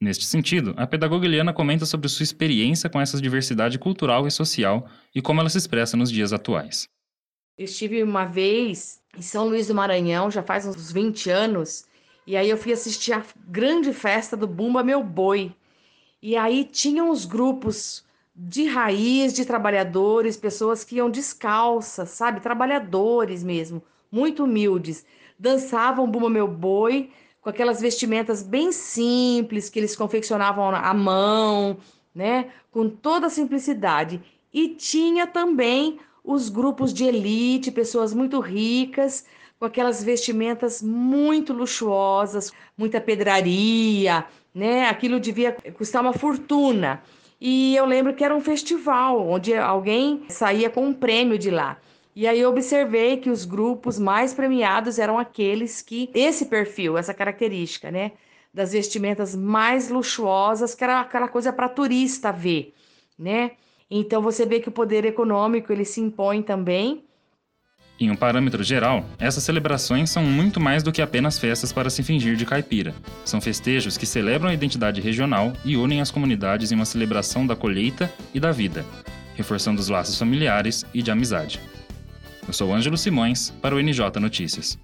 Neste 0.00 0.26
sentido, 0.26 0.74
a 0.76 0.86
pedagoga 0.86 1.24
Eliana 1.24 1.54
comenta 1.54 1.86
sobre 1.86 2.08
sua 2.08 2.22
experiência 2.22 2.90
com 2.90 3.00
essa 3.00 3.20
diversidade 3.20 3.78
cultural 3.78 4.26
e 4.26 4.30
social 4.30 4.86
e 5.14 5.22
como 5.22 5.40
ela 5.40 5.48
se 5.48 5.56
expressa 5.56 5.96
nos 5.96 6.10
dias 6.10 6.34
atuais. 6.34 6.86
Eu 7.56 7.64
estive 7.64 8.02
uma 8.02 8.26
vez 8.26 9.00
em 9.16 9.22
São 9.22 9.48
Luís 9.48 9.68
do 9.68 9.74
Maranhão, 9.74 10.30
já 10.30 10.42
faz 10.42 10.66
uns 10.66 10.92
20 10.92 11.30
anos, 11.30 11.86
e 12.26 12.36
aí 12.36 12.50
eu 12.50 12.58
fui 12.58 12.72
assistir 12.72 13.14
a 13.14 13.24
grande 13.48 13.94
festa 13.94 14.36
do 14.36 14.46
Bumba 14.46 14.84
Meu 14.84 15.02
Boi. 15.02 15.54
E 16.20 16.36
aí 16.36 16.64
tinham 16.64 17.08
os 17.08 17.24
grupos 17.24 18.04
de 18.34 18.66
raiz, 18.66 19.32
de 19.32 19.46
trabalhadores, 19.46 20.36
pessoas 20.36 20.84
que 20.84 20.96
iam 20.96 21.08
descalças, 21.08 22.10
sabe? 22.10 22.40
Trabalhadores 22.40 23.42
mesmo, 23.42 23.82
muito 24.12 24.44
humildes. 24.44 25.06
Dançavam 25.38 26.10
Bumba 26.10 26.28
Meu 26.28 26.46
Boi 26.46 27.10
com 27.46 27.50
aquelas 27.50 27.80
vestimentas 27.80 28.42
bem 28.42 28.72
simples 28.72 29.70
que 29.70 29.78
eles 29.78 29.94
confeccionavam 29.94 30.68
à 30.70 30.92
mão, 30.92 31.76
né? 32.12 32.48
Com 32.72 32.88
toda 32.88 33.28
a 33.28 33.30
simplicidade. 33.30 34.20
E 34.52 34.70
tinha 34.70 35.28
também 35.28 36.00
os 36.24 36.48
grupos 36.48 36.92
de 36.92 37.04
elite, 37.04 37.70
pessoas 37.70 38.12
muito 38.12 38.40
ricas, 38.40 39.24
com 39.60 39.64
aquelas 39.64 40.02
vestimentas 40.02 40.82
muito 40.82 41.52
luxuosas, 41.52 42.52
muita 42.76 43.00
pedraria, 43.00 44.24
né? 44.52 44.88
Aquilo 44.88 45.20
devia 45.20 45.52
custar 45.78 46.02
uma 46.02 46.12
fortuna. 46.12 47.00
E 47.40 47.76
eu 47.76 47.86
lembro 47.86 48.12
que 48.12 48.24
era 48.24 48.34
um 48.34 48.40
festival 48.40 49.24
onde 49.24 49.54
alguém 49.54 50.24
saía 50.28 50.68
com 50.68 50.84
um 50.84 50.92
prêmio 50.92 51.38
de 51.38 51.52
lá. 51.52 51.78
E 52.16 52.26
aí 52.26 52.40
eu 52.40 52.48
observei 52.48 53.18
que 53.18 53.28
os 53.28 53.44
grupos 53.44 53.98
mais 53.98 54.32
premiados 54.32 54.98
eram 54.98 55.18
aqueles 55.18 55.82
que 55.82 56.08
esse 56.14 56.46
perfil, 56.46 56.96
essa 56.96 57.12
característica, 57.12 57.90
né, 57.90 58.12
das 58.54 58.72
vestimentas 58.72 59.36
mais 59.36 59.90
luxuosas, 59.90 60.74
que 60.74 60.82
era 60.82 60.98
aquela 60.98 61.28
coisa 61.28 61.52
para 61.52 61.68
turista 61.68 62.32
ver, 62.32 62.72
né? 63.18 63.50
Então 63.90 64.22
você 64.22 64.46
vê 64.46 64.60
que 64.60 64.68
o 64.70 64.72
poder 64.72 65.04
econômico 65.04 65.70
ele 65.70 65.84
se 65.84 66.00
impõe 66.00 66.40
também. 66.40 67.04
Em 68.00 68.10
um 68.10 68.16
parâmetro 68.16 68.64
geral, 68.64 69.04
essas 69.18 69.44
celebrações 69.44 70.08
são 70.08 70.22
muito 70.24 70.58
mais 70.58 70.82
do 70.82 70.92
que 70.92 71.02
apenas 71.02 71.38
festas 71.38 71.70
para 71.70 71.90
se 71.90 72.02
fingir 72.02 72.34
de 72.34 72.46
caipira. 72.46 72.94
São 73.26 73.42
festejos 73.42 73.98
que 73.98 74.06
celebram 74.06 74.48
a 74.48 74.54
identidade 74.54 75.02
regional 75.02 75.52
e 75.66 75.76
unem 75.76 76.00
as 76.00 76.10
comunidades 76.10 76.72
em 76.72 76.76
uma 76.76 76.86
celebração 76.86 77.46
da 77.46 77.54
colheita 77.54 78.10
e 78.32 78.40
da 78.40 78.52
vida, 78.52 78.86
reforçando 79.34 79.78
os 79.78 79.90
laços 79.90 80.18
familiares 80.18 80.82
e 80.94 81.02
de 81.02 81.10
amizade. 81.10 81.60
Eu 82.46 82.52
sou 82.52 82.72
Ângelo 82.72 82.96
Simões, 82.96 83.50
para 83.60 83.74
o 83.74 83.82
NJ 83.82 84.20
Notícias. 84.20 84.78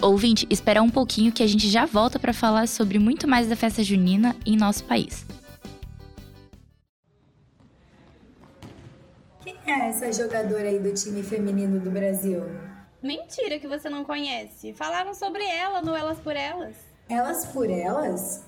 Ouvinte, 0.00 0.46
espera 0.50 0.82
um 0.82 0.90
pouquinho 0.90 1.32
que 1.32 1.42
a 1.42 1.46
gente 1.46 1.70
já 1.70 1.86
volta 1.86 2.18
para 2.18 2.34
falar 2.34 2.68
sobre 2.68 2.98
muito 2.98 3.26
mais 3.26 3.48
da 3.48 3.56
festa 3.56 3.82
junina 3.82 4.36
em 4.44 4.58
nosso 4.58 4.84
país. 4.84 5.24
Quem 9.42 9.56
é 9.66 9.88
essa 9.88 10.12
jogadora 10.12 10.68
aí 10.68 10.78
do 10.78 10.92
time 10.92 11.22
feminino 11.22 11.80
do 11.80 11.90
Brasil? 11.90 12.42
Mentira 13.02 13.58
que 13.58 13.66
você 13.66 13.88
não 13.88 14.04
conhece. 14.04 14.74
Falaram 14.74 15.14
sobre 15.14 15.42
ela 15.44 15.80
no 15.80 15.94
Elas 15.96 16.18
por 16.18 16.36
Elas. 16.36 16.76
Elas 17.08 17.46
por 17.46 17.70
Elas? 17.70 18.44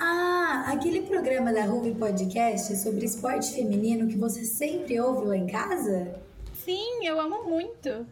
Ah, 0.00 0.64
aquele 0.68 1.02
programa 1.02 1.52
da 1.52 1.64
Ruby 1.64 1.90
Podcast 1.92 2.76
sobre 2.76 3.04
esporte 3.04 3.52
feminino 3.52 4.06
que 4.06 4.16
você 4.16 4.44
sempre 4.44 5.00
ouve 5.00 5.26
lá 5.26 5.36
em 5.36 5.46
casa? 5.46 6.14
Sim, 6.64 7.04
eu 7.04 7.20
amo 7.20 7.48
muito. 7.48 8.06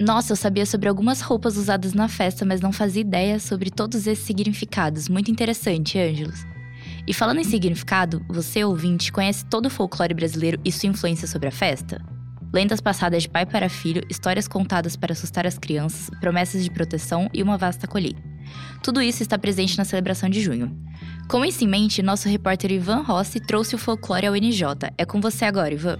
Nossa, 0.00 0.32
eu 0.32 0.36
sabia 0.36 0.64
sobre 0.64 0.88
algumas 0.88 1.20
roupas 1.20 1.56
usadas 1.56 1.92
na 1.92 2.08
festa, 2.08 2.44
mas 2.44 2.60
não 2.60 2.72
fazia 2.72 3.02
ideia 3.02 3.38
sobre 3.38 3.70
todos 3.70 4.06
esses 4.06 4.24
significados. 4.24 5.08
Muito 5.08 5.30
interessante, 5.30 5.98
Ângelos. 5.98 6.44
E 7.06 7.12
falando 7.12 7.40
em 7.40 7.44
significado, 7.44 8.24
você, 8.28 8.64
ouvinte, 8.64 9.12
conhece 9.12 9.44
todo 9.44 9.66
o 9.66 9.70
folclore 9.70 10.14
brasileiro 10.14 10.58
e 10.64 10.72
sua 10.72 10.88
influência 10.88 11.28
sobre 11.28 11.48
a 11.48 11.52
festa? 11.52 12.00
Lendas 12.52 12.80
passadas 12.80 13.24
de 13.24 13.28
pai 13.28 13.44
para 13.44 13.68
filho, 13.68 14.02
histórias 14.08 14.48
contadas 14.48 14.96
para 14.96 15.12
assustar 15.12 15.46
as 15.46 15.58
crianças, 15.58 16.08
promessas 16.18 16.64
de 16.64 16.70
proteção 16.70 17.28
e 17.32 17.42
uma 17.42 17.58
vasta 17.58 17.86
colheita. 17.86 18.33
Tudo 18.82 19.00
isso 19.00 19.22
está 19.22 19.38
presente 19.38 19.78
na 19.78 19.84
celebração 19.84 20.28
de 20.28 20.40
junho. 20.40 20.76
Com 21.28 21.44
isso 21.44 21.64
em 21.64 21.68
mente, 21.68 22.02
nosso 22.02 22.28
repórter 22.28 22.70
Ivan 22.70 23.02
Rossi 23.02 23.40
trouxe 23.40 23.74
o 23.74 23.78
folclore 23.78 24.26
ao 24.26 24.34
NJ. 24.34 24.92
É 24.98 25.04
com 25.04 25.20
você 25.20 25.44
agora, 25.44 25.72
Ivan. 25.72 25.98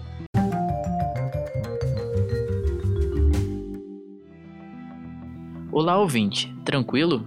Olá, 5.72 5.98
ouvinte. 5.98 6.54
Tranquilo? 6.64 7.26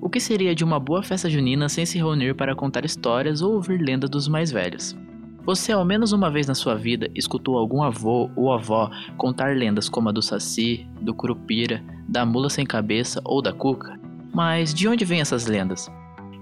O 0.00 0.10
que 0.10 0.20
seria 0.20 0.54
de 0.54 0.62
uma 0.62 0.78
boa 0.78 1.02
festa 1.02 1.30
junina 1.30 1.68
sem 1.68 1.86
se 1.86 1.96
reunir 1.96 2.34
para 2.34 2.54
contar 2.54 2.84
histórias 2.84 3.40
ou 3.40 3.54
ouvir 3.54 3.78
lendas 3.80 4.10
dos 4.10 4.28
mais 4.28 4.52
velhos? 4.52 4.96
Você, 5.44 5.72
ao 5.72 5.84
menos 5.84 6.12
uma 6.12 6.30
vez 6.30 6.46
na 6.46 6.54
sua 6.54 6.76
vida, 6.76 7.10
escutou 7.14 7.58
algum 7.58 7.82
avô 7.82 8.30
ou 8.36 8.52
avó 8.52 8.90
contar 9.16 9.56
lendas 9.56 9.88
como 9.88 10.08
a 10.08 10.12
do 10.12 10.22
Saci, 10.22 10.86
do 11.00 11.12
Curupira, 11.12 11.82
da 12.08 12.24
Mula 12.24 12.48
Sem 12.48 12.64
Cabeça 12.64 13.20
ou 13.24 13.42
da 13.42 13.52
Cuca? 13.52 14.01
Mas 14.32 14.72
de 14.72 14.88
onde 14.88 15.04
vêm 15.04 15.20
essas 15.20 15.46
lendas? 15.46 15.90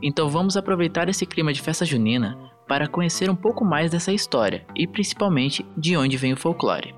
Então 0.02 0.28
vamos 0.28 0.56
aproveitar 0.56 1.09
esse 1.09 1.26
clima 1.26 1.52
de 1.52 1.61
festa 1.61 1.85
junina 1.85 2.38
para 2.66 2.87
conhecer 2.87 3.28
um 3.28 3.35
pouco 3.35 3.64
mais 3.64 3.90
dessa 3.90 4.12
história 4.12 4.64
e 4.76 4.87
principalmente 4.87 5.66
de 5.76 5.97
onde 5.97 6.16
vem 6.16 6.32
o 6.32 6.37
folclore. 6.37 6.94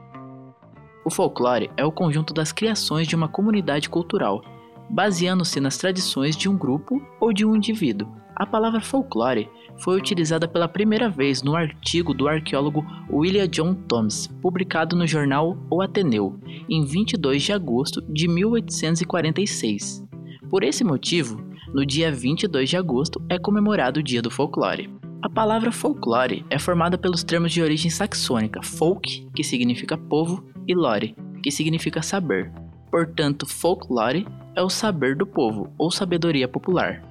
O 1.05 1.11
folclore 1.11 1.71
é 1.77 1.85
o 1.85 1.91
conjunto 1.91 2.35
das 2.35 2.53
criações 2.53 3.09
de 3.09 3.17
uma 3.17 3.27
comunidade 3.27 3.89
cultural, 3.89 4.43
baseando-se 4.89 5.59
nas 5.61 5.79
tradições 5.79 6.37
de 6.37 6.49
um 6.49 6.57
grupo 6.57 7.03
ou 7.19 7.33
de 7.33 7.45
um 7.45 7.57
indivíduo. 7.57 8.07
A 8.37 8.47
palavra 8.47 8.81
folclore 8.81 9.49
foi 9.79 9.97
utilizada 9.97 10.47
pela 10.47 10.69
primeira 10.69 11.09
vez 11.09 11.43
no 11.43 11.57
artigo 11.57 12.15
do 12.15 12.29
arqueólogo 12.29 12.85
William 13.11 13.49
John 13.49 13.75
Thomas, 13.75 14.27
publicado 14.41 14.95
no 14.95 15.07
jornal 15.07 15.57
O 15.71 15.83
Ateneu, 15.83 16.39
em 16.69 16.85
22 16.85 17.43
de 17.43 17.53
agosto 17.53 18.03
de 18.03 18.29
1846. 18.29 20.12
Por 20.53 20.63
esse 20.65 20.85
motivo, 20.85 21.43
no 21.73 21.87
dia 21.87 22.13
22 22.13 22.69
de 22.69 22.77
agosto 22.77 23.25
é 23.27 23.39
comemorado 23.39 24.01
o 24.01 24.03
Dia 24.03 24.21
do 24.21 24.31
Folclore. 24.31 24.95
A 25.23 25.31
palavra 25.31 25.73
folclore 25.73 26.45
é 26.51 26.59
formada 26.59 26.99
pelos 26.99 27.25
termos 27.25 27.51
de 27.51 27.63
origem 27.63 27.91
saxônica 27.91 28.63
folk, 28.63 29.31
que 29.35 29.43
significa 29.43 29.97
povo, 29.97 30.45
e 30.69 30.75
lore, 30.75 31.17
que 31.43 31.51
significa 31.51 32.03
saber. 32.03 32.53
Portanto, 32.91 33.47
folklore 33.47 34.29
é 34.55 34.61
o 34.61 34.69
saber 34.69 35.17
do 35.17 35.27
povo 35.27 35.73
ou 35.79 35.91
sabedoria 35.91 36.47
popular. 36.47 37.03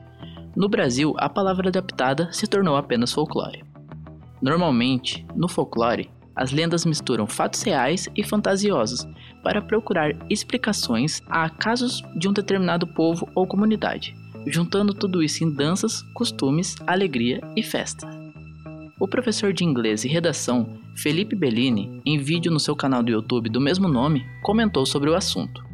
No 0.55 0.69
Brasil, 0.69 1.15
a 1.17 1.27
palavra 1.27 1.69
adaptada 1.69 2.31
se 2.31 2.45
tornou 2.45 2.75
apenas 2.75 3.12
folclore. 3.12 3.63
Normalmente, 4.39 5.25
no 5.36 5.48
folclore, 5.48 6.12
as 6.35 6.51
lendas 6.51 6.85
misturam 6.85 7.27
fatos 7.27 7.61
reais 7.61 8.07
e 8.15 8.23
fantasiosos 8.23 9.07
para 9.43 9.61
procurar 9.61 10.15
explicações 10.29 11.21
a 11.27 11.50
casos 11.50 12.01
de 12.15 12.27
um 12.27 12.33
determinado 12.33 12.88
povo 12.88 13.27
ou 13.35 13.47
comunidade, 13.47 14.15
juntando 14.47 14.93
tudo 14.93 15.21
isso 15.21 15.43
em 15.43 15.53
danças, 15.53 16.01
costumes, 16.13 16.75
alegria 16.88 17.41
e 17.55 17.63
festa. 17.63 18.07
O 19.00 19.07
professor 19.07 19.51
de 19.51 19.63
inglês 19.63 20.03
e 20.05 20.07
redação 20.07 20.79
Felipe 20.95 21.35
Bellini, 21.35 22.01
em 22.05 22.19
vídeo 22.19 22.51
no 22.51 22.59
seu 22.59 22.75
canal 22.75 23.01
do 23.01 23.11
YouTube 23.11 23.50
do 23.50 23.59
mesmo 23.59 23.88
nome, 23.88 24.25
comentou 24.43 24.85
sobre 24.85 25.09
o 25.09 25.15
assunto. 25.15 25.65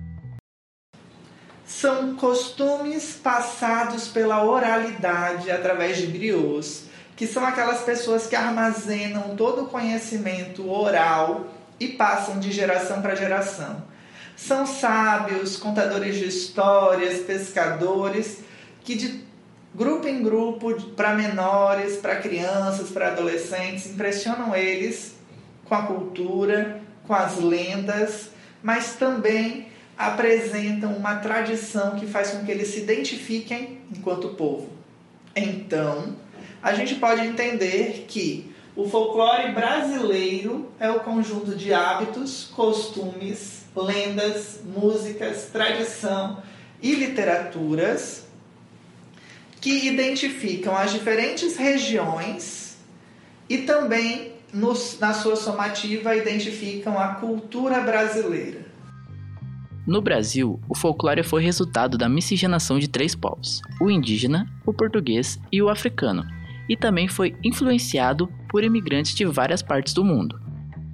São 1.65 2.15
costumes 2.15 3.19
passados 3.21 4.07
pela 4.07 4.45
oralidade 4.45 5.51
através 5.51 5.97
de 5.97 6.07
griots 6.07 6.86
que 7.17 7.25
são 7.25 7.43
aquelas 7.43 7.81
pessoas 7.81 8.27
que 8.27 8.35
armazenam 8.35 9.35
todo 9.35 9.63
o 9.63 9.67
conhecimento 9.67 10.69
oral 10.69 11.47
e 11.79 11.87
passam 11.87 12.39
de 12.39 12.51
geração 12.51 13.01
para 13.01 13.15
geração. 13.15 13.83
São 14.35 14.67
sábios, 14.67 15.57
contadores 15.57 16.15
de 16.15 16.27
histórias, 16.27 17.21
pescadores, 17.21 18.41
que 18.83 18.93
de 18.95 19.25
grupo 19.73 20.07
em 20.07 20.21
grupo, 20.21 20.79
para 20.91 21.15
menores, 21.15 21.97
para 21.97 22.17
crianças, 22.17 22.91
para 22.91 23.07
adolescentes, 23.07 23.87
impressionam 23.87 24.55
eles 24.55 25.15
com 25.65 25.73
a 25.73 25.87
cultura, 25.87 26.79
com 27.07 27.15
as 27.15 27.39
lendas, 27.39 28.29
mas 28.61 28.93
também 28.93 29.69
apresentam 29.97 30.93
uma 30.93 31.15
tradição 31.15 31.95
que 31.95 32.05
faz 32.05 32.29
com 32.29 32.45
que 32.45 32.51
eles 32.51 32.67
se 32.67 32.81
identifiquem 32.81 33.81
enquanto 33.91 34.35
povo. 34.35 34.69
Então, 35.35 36.15
a 36.61 36.73
gente 36.73 36.95
pode 36.95 37.21
entender 37.25 38.05
que 38.07 38.51
o 38.75 38.87
folclore 38.87 39.51
brasileiro 39.53 40.69
é 40.79 40.89
o 40.89 40.99
conjunto 40.99 41.55
de 41.55 41.73
hábitos, 41.73 42.51
costumes, 42.55 43.65
lendas, 43.75 44.61
músicas, 44.63 45.49
tradição 45.51 46.41
e 46.81 46.93
literaturas 46.93 48.27
que 49.59 49.87
identificam 49.87 50.77
as 50.77 50.91
diferentes 50.91 51.57
regiões 51.57 52.77
e 53.49 53.59
também, 53.59 54.33
nos, 54.53 54.99
na 54.99 55.13
sua 55.13 55.35
somativa, 55.35 56.15
identificam 56.15 56.99
a 56.99 57.15
cultura 57.15 57.79
brasileira. 57.81 58.65
No 59.85 60.01
Brasil, 60.01 60.59
o 60.67 60.75
folclore 60.75 61.23
foi 61.23 61.41
resultado 61.41 61.97
da 61.97 62.09
miscigenação 62.09 62.77
de 62.77 62.89
três 62.89 63.15
povos: 63.15 63.61
o 63.79 63.89
indígena, 63.89 64.45
o 64.65 64.73
português 64.73 65.39
e 65.51 65.61
o 65.61 65.69
africano, 65.69 66.25
e 66.67 66.75
também 66.75 67.07
foi 67.07 67.35
influenciado 67.43 68.27
por 68.49 68.63
imigrantes 68.63 69.15
de 69.15 69.25
várias 69.25 69.61
partes 69.61 69.93
do 69.93 70.03
mundo. 70.03 70.39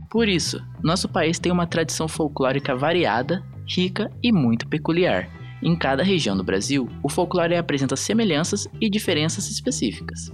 Por 0.10 0.28
isso, 0.28 0.62
nosso 0.84 1.10
país 1.10 1.40
tem 1.40 1.52
uma 1.52 1.66
tradição 1.66 2.08
folclórica 2.08 2.76
variada, 2.76 3.44
rica 3.68 4.12
e 4.22 4.32
muito 4.32 4.68
peculiar. 4.68 5.30
Em 5.62 5.76
cada 5.76 6.04
região 6.04 6.36
do 6.36 6.44
Brasil, 6.44 6.90
o 7.02 7.10
folclore 7.10 7.56
apresenta 7.56 7.96
semelhanças 7.96 8.68
e 8.82 8.90
diferenças 8.90 9.50
específicas. 9.50 10.32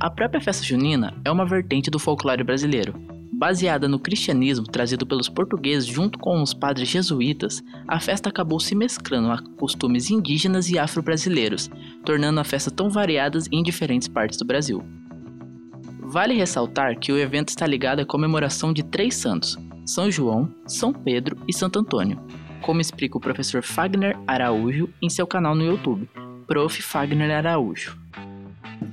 A 0.00 0.10
própria 0.10 0.40
festa 0.40 0.64
junina 0.64 1.14
é 1.24 1.30
uma 1.30 1.46
vertente 1.46 1.90
do 1.90 1.98
folclore 1.98 2.42
brasileiro. 2.42 2.94
Baseada 3.38 3.86
no 3.86 4.00
cristianismo 4.00 4.66
trazido 4.66 5.06
pelos 5.06 5.28
portugueses 5.28 5.86
junto 5.86 6.18
com 6.18 6.42
os 6.42 6.52
padres 6.52 6.88
jesuítas, 6.88 7.62
a 7.86 8.00
festa 8.00 8.28
acabou 8.28 8.58
se 8.58 8.74
mesclando 8.74 9.30
a 9.30 9.40
costumes 9.56 10.10
indígenas 10.10 10.68
e 10.68 10.76
afro-brasileiros, 10.76 11.70
tornando 12.04 12.40
a 12.40 12.44
festa 12.44 12.68
tão 12.68 12.90
variada 12.90 13.38
em 13.52 13.62
diferentes 13.62 14.08
partes 14.08 14.40
do 14.40 14.44
Brasil. 14.44 14.82
Vale 16.00 16.34
ressaltar 16.34 16.98
que 16.98 17.12
o 17.12 17.16
evento 17.16 17.50
está 17.50 17.64
ligado 17.64 18.00
à 18.00 18.04
comemoração 18.04 18.72
de 18.72 18.82
três 18.82 19.14
santos: 19.14 19.56
São 19.86 20.10
João, 20.10 20.52
São 20.66 20.92
Pedro 20.92 21.38
e 21.46 21.52
Santo 21.52 21.78
Antônio, 21.78 22.20
como 22.60 22.80
explica 22.80 23.18
o 23.18 23.20
professor 23.20 23.62
Fagner 23.62 24.18
Araújo 24.26 24.88
em 25.00 25.08
seu 25.08 25.28
canal 25.28 25.54
no 25.54 25.64
YouTube, 25.64 26.10
Prof. 26.48 26.82
Fagner 26.82 27.30
Araújo. 27.30 27.96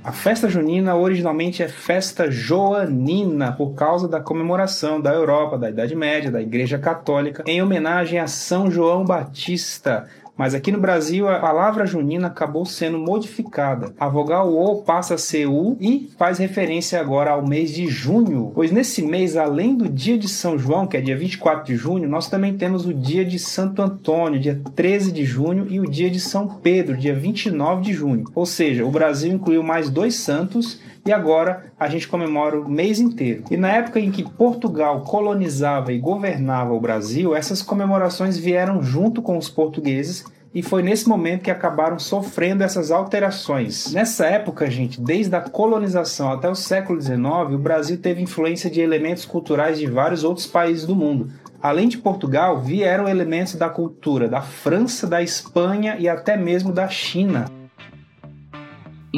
A 0.02 0.12
festa 0.12 0.48
junina 0.48 0.96
originalmente 0.96 1.62
é 1.62 1.68
festa 1.68 2.30
joanina 2.30 3.52
por 3.52 3.74
causa 3.74 4.08
da 4.08 4.20
comemoração 4.20 5.00
da 5.00 5.12
Europa, 5.12 5.58
da 5.58 5.70
Idade 5.70 5.94
Média, 5.94 6.30
da 6.30 6.40
Igreja 6.40 6.78
Católica, 6.78 7.44
em 7.46 7.62
homenagem 7.62 8.18
a 8.18 8.26
São 8.26 8.70
João 8.70 9.04
Batista, 9.04 10.08
mas 10.36 10.54
aqui 10.54 10.70
no 10.70 10.80
Brasil 10.80 11.28
a 11.28 11.38
palavra 11.38 11.86
junina 11.86 12.26
acabou 12.26 12.66
sendo 12.66 12.98
modificada. 12.98 13.92
A 13.98 14.08
vogal 14.08 14.52
O 14.52 14.82
passa 14.82 15.14
a 15.14 15.18
ser 15.18 15.46
U 15.46 15.76
e 15.80 16.10
faz 16.18 16.38
referência 16.38 17.00
agora 17.00 17.30
ao 17.30 17.46
mês 17.46 17.70
de 17.70 17.86
junho, 17.88 18.52
pois 18.54 18.70
nesse 18.70 19.02
mês, 19.02 19.36
além 19.36 19.74
do 19.74 19.88
dia 19.88 20.18
de 20.18 20.28
São 20.28 20.58
João, 20.58 20.86
que 20.86 20.96
é 20.96 21.00
dia 21.00 21.16
24 21.16 21.64
de 21.64 21.76
junho, 21.76 22.08
nós 22.08 22.28
também 22.28 22.56
temos 22.56 22.86
o 22.86 22.92
dia 22.92 23.24
de 23.24 23.38
Santo 23.38 23.80
Antônio, 23.80 24.40
dia 24.40 24.60
13 24.74 25.12
de 25.12 25.24
junho, 25.24 25.66
e 25.68 25.80
o 25.80 25.88
dia 25.88 26.10
de 26.10 26.20
São 26.20 26.46
Pedro, 26.46 26.96
dia 26.96 27.14
29 27.14 27.82
de 27.82 27.92
junho. 27.92 28.24
Ou 28.34 28.44
seja, 28.44 28.84
o 28.84 28.90
Brasil 28.90 29.32
incluiu 29.32 29.62
mais 29.62 29.88
dois 29.88 30.16
santos 30.16 30.80
e 31.06 31.12
agora 31.12 31.72
a 31.78 31.88
gente 31.88 32.08
comemora 32.08 32.60
o 32.60 32.68
mês 32.68 32.98
inteiro. 32.98 33.44
E 33.50 33.56
na 33.56 33.70
época 33.70 34.00
em 34.00 34.10
que 34.10 34.28
Portugal 34.28 35.02
colonizava 35.02 35.92
e 35.92 35.98
governava 35.98 36.74
o 36.74 36.80
Brasil, 36.80 37.34
essas 37.34 37.62
comemorações 37.62 38.36
vieram 38.36 38.82
junto 38.82 39.22
com 39.22 39.38
os 39.38 39.48
portugueses 39.48 40.24
e 40.52 40.62
foi 40.62 40.82
nesse 40.82 41.08
momento 41.08 41.42
que 41.42 41.50
acabaram 41.50 41.98
sofrendo 41.98 42.64
essas 42.64 42.90
alterações. 42.90 43.92
Nessa 43.92 44.26
época, 44.26 44.70
gente, 44.70 45.00
desde 45.00 45.34
a 45.36 45.40
colonização 45.40 46.32
até 46.32 46.48
o 46.48 46.54
século 46.54 47.00
XIX, 47.00 47.18
o 47.52 47.58
Brasil 47.58 47.98
teve 47.98 48.22
influência 48.22 48.70
de 48.70 48.80
elementos 48.80 49.24
culturais 49.24 49.78
de 49.78 49.86
vários 49.86 50.24
outros 50.24 50.46
países 50.46 50.86
do 50.86 50.96
mundo. 50.96 51.30
Além 51.62 51.88
de 51.88 51.98
Portugal, 51.98 52.60
vieram 52.60 53.08
elementos 53.08 53.54
da 53.54 53.68
cultura 53.68 54.28
da 54.28 54.40
França, 54.40 55.06
da 55.06 55.22
Espanha 55.22 55.96
e 55.98 56.08
até 56.08 56.36
mesmo 56.36 56.72
da 56.72 56.88
China. 56.88 57.46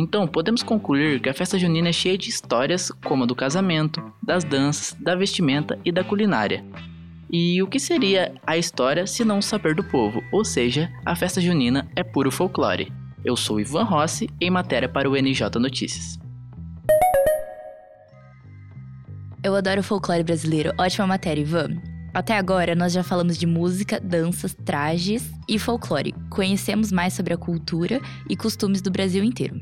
Então, 0.01 0.29
podemos 0.29 0.63
concluir 0.63 1.21
que 1.21 1.29
a 1.29 1.35
festa 1.35 1.59
junina 1.59 1.89
é 1.89 1.93
cheia 1.93 2.17
de 2.17 2.31
histórias 2.31 2.93
como 3.05 3.25
a 3.25 3.27
do 3.27 3.35
casamento, 3.35 4.01
das 4.23 4.45
danças, 4.45 4.97
da 5.01 5.17
vestimenta 5.17 5.77
e 5.85 5.91
da 5.91 6.05
culinária. 6.05 6.65
E 7.29 7.61
o 7.61 7.67
que 7.67 7.81
seria 7.81 8.33
a 8.47 8.57
história 8.57 9.09
se 9.09 9.25
não 9.25 9.39
o 9.39 9.43
saber 9.43 9.75
do 9.75 9.83
povo? 9.83 10.23
Ou 10.31 10.45
seja, 10.45 10.89
a 11.05 11.17
festa 11.17 11.41
junina 11.41 11.91
é 11.97 12.05
puro 12.05 12.31
folclore. 12.31 12.93
Eu 13.25 13.37
sou 13.37 13.59
Ivan 13.59 13.83
Rossi, 13.83 14.31
em 14.41 14.49
matéria 14.51 14.89
para 14.89 15.11
o 15.11 15.17
NJ 15.21 15.59
Notícias. 15.59 16.17
Eu 19.43 19.57
adoro 19.57 19.81
o 19.81 19.85
folclore 19.85 20.23
brasileiro. 20.23 20.73
Ótima 20.79 21.09
matéria, 21.09 21.43
Ivan. 21.43 21.83
Até 22.15 22.39
agora, 22.39 22.77
nós 22.77 22.93
já 22.93 23.03
falamos 23.03 23.37
de 23.37 23.49
música, 23.49 23.99
danças, 23.99 24.55
trajes 24.65 25.29
e 25.49 25.59
folclore. 25.59 26.15
Conhecemos 26.31 26.93
mais 26.93 27.15
sobre 27.15 27.35
a 27.35 27.37
cultura 27.37 28.01
e 28.31 28.37
costumes 28.37 28.81
do 28.81 28.93
Brasil 28.93 29.25
inteiro. 29.25 29.61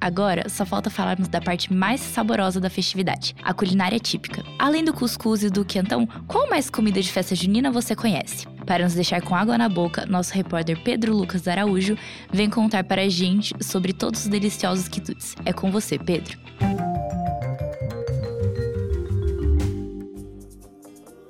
Agora, 0.00 0.48
só 0.48 0.66
falta 0.66 0.90
falarmos 0.90 1.28
da 1.28 1.40
parte 1.40 1.72
mais 1.72 2.00
saborosa 2.00 2.60
da 2.60 2.68
festividade, 2.68 3.34
a 3.42 3.54
culinária 3.54 3.98
típica. 3.98 4.44
Além 4.58 4.84
do 4.84 4.92
cuscuz 4.92 5.42
e 5.42 5.50
do 5.50 5.64
quentão, 5.64 6.06
qual 6.26 6.48
mais 6.48 6.68
comida 6.68 7.00
de 7.00 7.10
festa 7.10 7.34
junina 7.34 7.70
você 7.70 7.96
conhece? 7.96 8.46
Para 8.66 8.84
nos 8.84 8.94
deixar 8.94 9.22
com 9.22 9.34
água 9.34 9.56
na 9.56 9.68
boca, 9.68 10.04
nosso 10.06 10.34
repórter 10.34 10.78
Pedro 10.82 11.16
Lucas 11.16 11.48
Araújo 11.48 11.96
vem 12.32 12.50
contar 12.50 12.84
para 12.84 13.02
a 13.02 13.08
gente 13.08 13.54
sobre 13.64 13.92
todos 13.92 14.22
os 14.22 14.28
deliciosos 14.28 14.88
quitutes. 14.88 15.34
É 15.44 15.52
com 15.52 15.70
você, 15.70 15.98
Pedro. 15.98 16.38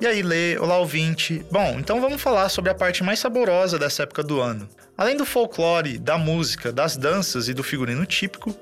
E 0.00 0.07
aí, 0.07 0.22
Lê, 0.22 0.59
olá 0.59 0.79
ouvinte. 0.79 1.44
Bom, 1.50 1.79
então 1.79 2.00
vamos 2.00 2.20
falar 2.20 2.48
sobre 2.48 2.70
a 2.70 2.74
parte 2.74 3.02
mais 3.02 3.18
saborosa 3.18 3.79
dessa 3.79 4.02
época 4.02 4.22
do 4.22 4.40
ano. 4.40 4.68
Além 4.96 5.16
do 5.16 5.26
folclore, 5.26 5.98
da 5.98 6.16
música, 6.16 6.72
das 6.72 6.96
danças 6.96 7.48
e 7.48 7.54
do 7.54 7.62
figurino 7.62 8.06
típico, 8.06 8.54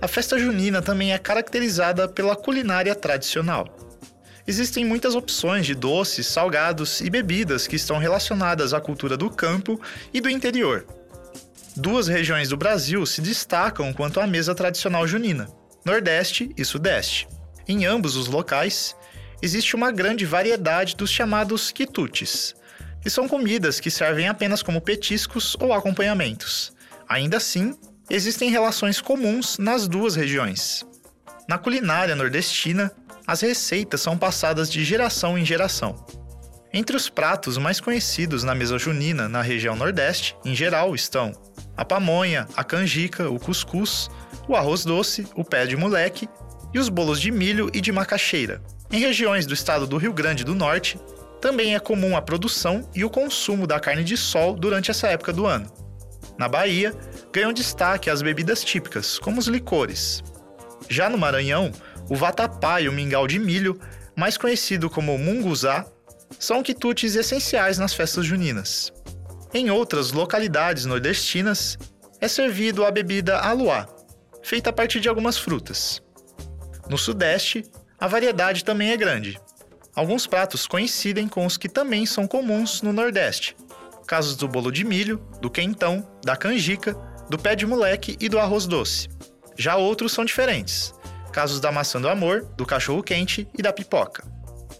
a 0.00 0.08
festa 0.08 0.38
junina 0.38 0.80
também 0.80 1.12
é 1.12 1.18
caracterizada 1.18 2.08
pela 2.08 2.34
culinária 2.34 2.94
tradicional. 2.94 3.68
Existem 4.46 4.84
muitas 4.84 5.14
opções 5.14 5.66
de 5.66 5.74
doces, 5.74 6.26
salgados 6.26 7.00
e 7.02 7.10
bebidas 7.10 7.66
que 7.66 7.76
estão 7.76 7.98
relacionadas 7.98 8.72
à 8.72 8.80
cultura 8.80 9.16
do 9.16 9.30
campo 9.30 9.80
e 10.12 10.20
do 10.20 10.30
interior. 10.30 10.86
Duas 11.76 12.08
regiões 12.08 12.48
do 12.48 12.56
Brasil 12.56 13.04
se 13.04 13.20
destacam 13.20 13.92
quanto 13.92 14.18
à 14.18 14.26
mesa 14.26 14.54
tradicional 14.54 15.06
junina: 15.06 15.48
Nordeste 15.84 16.52
e 16.56 16.64
Sudeste. 16.64 17.28
Em 17.68 17.84
ambos 17.84 18.16
os 18.16 18.26
locais, 18.26 18.96
existe 19.40 19.76
uma 19.76 19.92
grande 19.92 20.24
variedade 20.24 20.96
dos 20.96 21.10
chamados 21.10 21.70
quitutes, 21.70 22.56
que 23.02 23.10
são 23.10 23.28
comidas 23.28 23.80
que 23.80 23.90
servem 23.90 24.28
apenas 24.28 24.62
como 24.62 24.80
petiscos 24.80 25.56
ou 25.60 25.72
acompanhamentos. 25.72 26.72
Ainda 27.08 27.36
assim, 27.36 27.76
existem 28.08 28.48
relações 28.48 29.00
comuns 29.00 29.58
nas 29.58 29.88
duas 29.88 30.14
regiões. 30.14 30.86
Na 31.48 31.58
culinária 31.58 32.14
nordestina, 32.14 32.92
as 33.26 33.40
receitas 33.40 34.00
são 34.00 34.16
passadas 34.16 34.70
de 34.70 34.84
geração 34.84 35.36
em 35.36 35.44
geração. 35.44 36.06
Entre 36.72 36.96
os 36.96 37.10
pratos 37.10 37.58
mais 37.58 37.80
conhecidos 37.80 38.44
na 38.44 38.54
mesa 38.54 38.78
junina 38.78 39.28
na 39.28 39.42
região 39.42 39.76
Nordeste, 39.76 40.34
em 40.44 40.54
geral, 40.54 40.94
estão 40.94 41.32
a 41.76 41.84
pamonha, 41.84 42.48
a 42.56 42.64
canjica, 42.64 43.28
o 43.28 43.38
cuscuz, 43.38 44.08
o 44.48 44.56
arroz 44.56 44.84
doce, 44.84 45.26
o 45.34 45.44
pé 45.44 45.66
de 45.66 45.76
moleque 45.76 46.28
e 46.72 46.78
os 46.78 46.88
bolos 46.88 47.20
de 47.20 47.30
milho 47.30 47.70
e 47.74 47.80
de 47.80 47.92
macaxeira, 47.92 48.62
em 48.90 49.00
regiões 49.00 49.44
do 49.44 49.52
estado 49.52 49.86
do 49.86 49.98
Rio 49.98 50.12
Grande 50.12 50.44
do 50.44 50.54
Norte, 50.54 50.98
também 51.42 51.74
é 51.74 51.80
comum 51.80 52.16
a 52.16 52.22
produção 52.22 52.88
e 52.94 53.04
o 53.04 53.10
consumo 53.10 53.66
da 53.66 53.80
carne 53.80 54.04
de 54.04 54.16
sol 54.16 54.54
durante 54.54 54.92
essa 54.92 55.08
época 55.08 55.32
do 55.32 55.44
ano. 55.44 55.68
Na 56.38 56.48
Bahia, 56.48 56.94
ganham 57.32 57.52
destaque 57.52 58.08
as 58.08 58.22
bebidas 58.22 58.62
típicas, 58.62 59.18
como 59.18 59.40
os 59.40 59.48
licores. 59.48 60.22
Já 60.88 61.10
no 61.10 61.18
Maranhão, 61.18 61.72
o 62.08 62.14
vatapá 62.14 62.80
e 62.80 62.88
o 62.88 62.92
mingau 62.92 63.26
de 63.26 63.40
milho, 63.40 63.78
mais 64.16 64.36
conhecido 64.36 64.88
como 64.88 65.18
munguzá, 65.18 65.84
são 66.38 66.62
quitutes 66.62 67.16
essenciais 67.16 67.76
nas 67.76 67.92
festas 67.92 68.24
juninas. 68.24 68.92
Em 69.52 69.68
outras 69.68 70.12
localidades 70.12 70.84
nordestinas, 70.84 71.76
é 72.20 72.28
servido 72.28 72.86
a 72.86 72.90
bebida 72.92 73.38
aluá, 73.38 73.88
feita 74.44 74.70
a 74.70 74.72
partir 74.72 75.00
de 75.00 75.08
algumas 75.08 75.36
frutas. 75.36 76.00
No 76.88 76.96
Sudeste, 76.96 77.64
a 77.98 78.06
variedade 78.06 78.64
também 78.64 78.92
é 78.92 78.96
grande. 78.96 79.40
Alguns 79.94 80.26
pratos 80.26 80.66
coincidem 80.66 81.28
com 81.28 81.44
os 81.44 81.58
que 81.58 81.68
também 81.68 82.06
são 82.06 82.26
comuns 82.26 82.80
no 82.80 82.94
Nordeste. 82.94 83.54
Casos 84.06 84.36
do 84.36 84.48
bolo 84.48 84.72
de 84.72 84.84
milho, 84.84 85.18
do 85.40 85.50
quentão, 85.50 86.08
da 86.24 86.34
canjica, 86.34 86.94
do 87.28 87.38
pé 87.38 87.54
de 87.54 87.66
moleque 87.66 88.16
e 88.18 88.26
do 88.26 88.38
arroz 88.38 88.66
doce. 88.66 89.08
Já 89.56 89.76
outros 89.76 90.12
são 90.12 90.24
diferentes. 90.24 90.94
Casos 91.30 91.60
da 91.60 91.70
maçã 91.70 92.00
do 92.00 92.08
amor, 92.08 92.42
do 92.56 92.64
cachorro 92.64 93.02
quente 93.02 93.46
e 93.56 93.62
da 93.62 93.72
pipoca. 93.72 94.24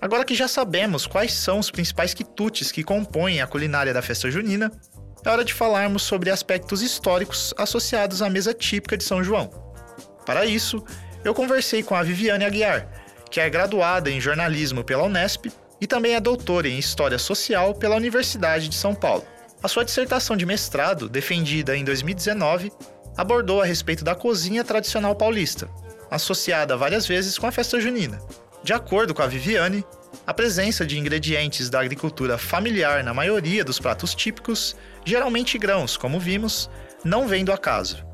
Agora 0.00 0.24
que 0.24 0.34
já 0.34 0.48
sabemos 0.48 1.06
quais 1.06 1.34
são 1.34 1.58
os 1.58 1.70
principais 1.70 2.14
quitutes 2.14 2.72
que 2.72 2.82
compõem 2.82 3.42
a 3.42 3.46
culinária 3.46 3.92
da 3.92 4.02
festa 4.02 4.30
junina, 4.30 4.72
é 5.24 5.28
hora 5.28 5.44
de 5.44 5.52
falarmos 5.52 6.02
sobre 6.02 6.30
aspectos 6.30 6.82
históricos 6.82 7.54
associados 7.56 8.22
à 8.22 8.30
mesa 8.30 8.52
típica 8.52 8.96
de 8.96 9.04
São 9.04 9.22
João. 9.22 9.48
Para 10.24 10.46
isso, 10.46 10.82
eu 11.22 11.34
conversei 11.34 11.82
com 11.82 11.94
a 11.94 12.02
Viviane 12.02 12.44
Aguiar, 12.44 12.88
que 13.32 13.40
é 13.40 13.48
graduada 13.48 14.10
em 14.10 14.20
jornalismo 14.20 14.84
pela 14.84 15.04
Unesp 15.04 15.46
e 15.80 15.86
também 15.86 16.14
é 16.14 16.20
doutora 16.20 16.68
em 16.68 16.78
História 16.78 17.18
Social 17.18 17.74
pela 17.74 17.96
Universidade 17.96 18.68
de 18.68 18.74
São 18.74 18.94
Paulo. 18.94 19.24
A 19.62 19.68
sua 19.68 19.86
dissertação 19.86 20.36
de 20.36 20.44
mestrado, 20.44 21.08
defendida 21.08 21.74
em 21.74 21.82
2019, 21.82 22.70
abordou 23.16 23.62
a 23.62 23.64
respeito 23.64 24.04
da 24.04 24.14
cozinha 24.14 24.62
tradicional 24.62 25.16
paulista, 25.16 25.66
associada 26.10 26.76
várias 26.76 27.06
vezes 27.06 27.38
com 27.38 27.46
a 27.46 27.52
festa 27.52 27.80
junina. 27.80 28.20
De 28.62 28.74
acordo 28.74 29.14
com 29.14 29.22
a 29.22 29.26
Viviane, 29.26 29.82
a 30.26 30.34
presença 30.34 30.84
de 30.84 30.98
ingredientes 30.98 31.70
da 31.70 31.80
agricultura 31.80 32.36
familiar 32.36 33.02
na 33.02 33.14
maioria 33.14 33.64
dos 33.64 33.80
pratos 33.80 34.14
típicos, 34.14 34.76
geralmente 35.06 35.56
grãos, 35.56 35.96
como 35.96 36.20
vimos, 36.20 36.68
não 37.02 37.26
vem 37.26 37.46
do 37.46 37.52
acaso 37.52 38.11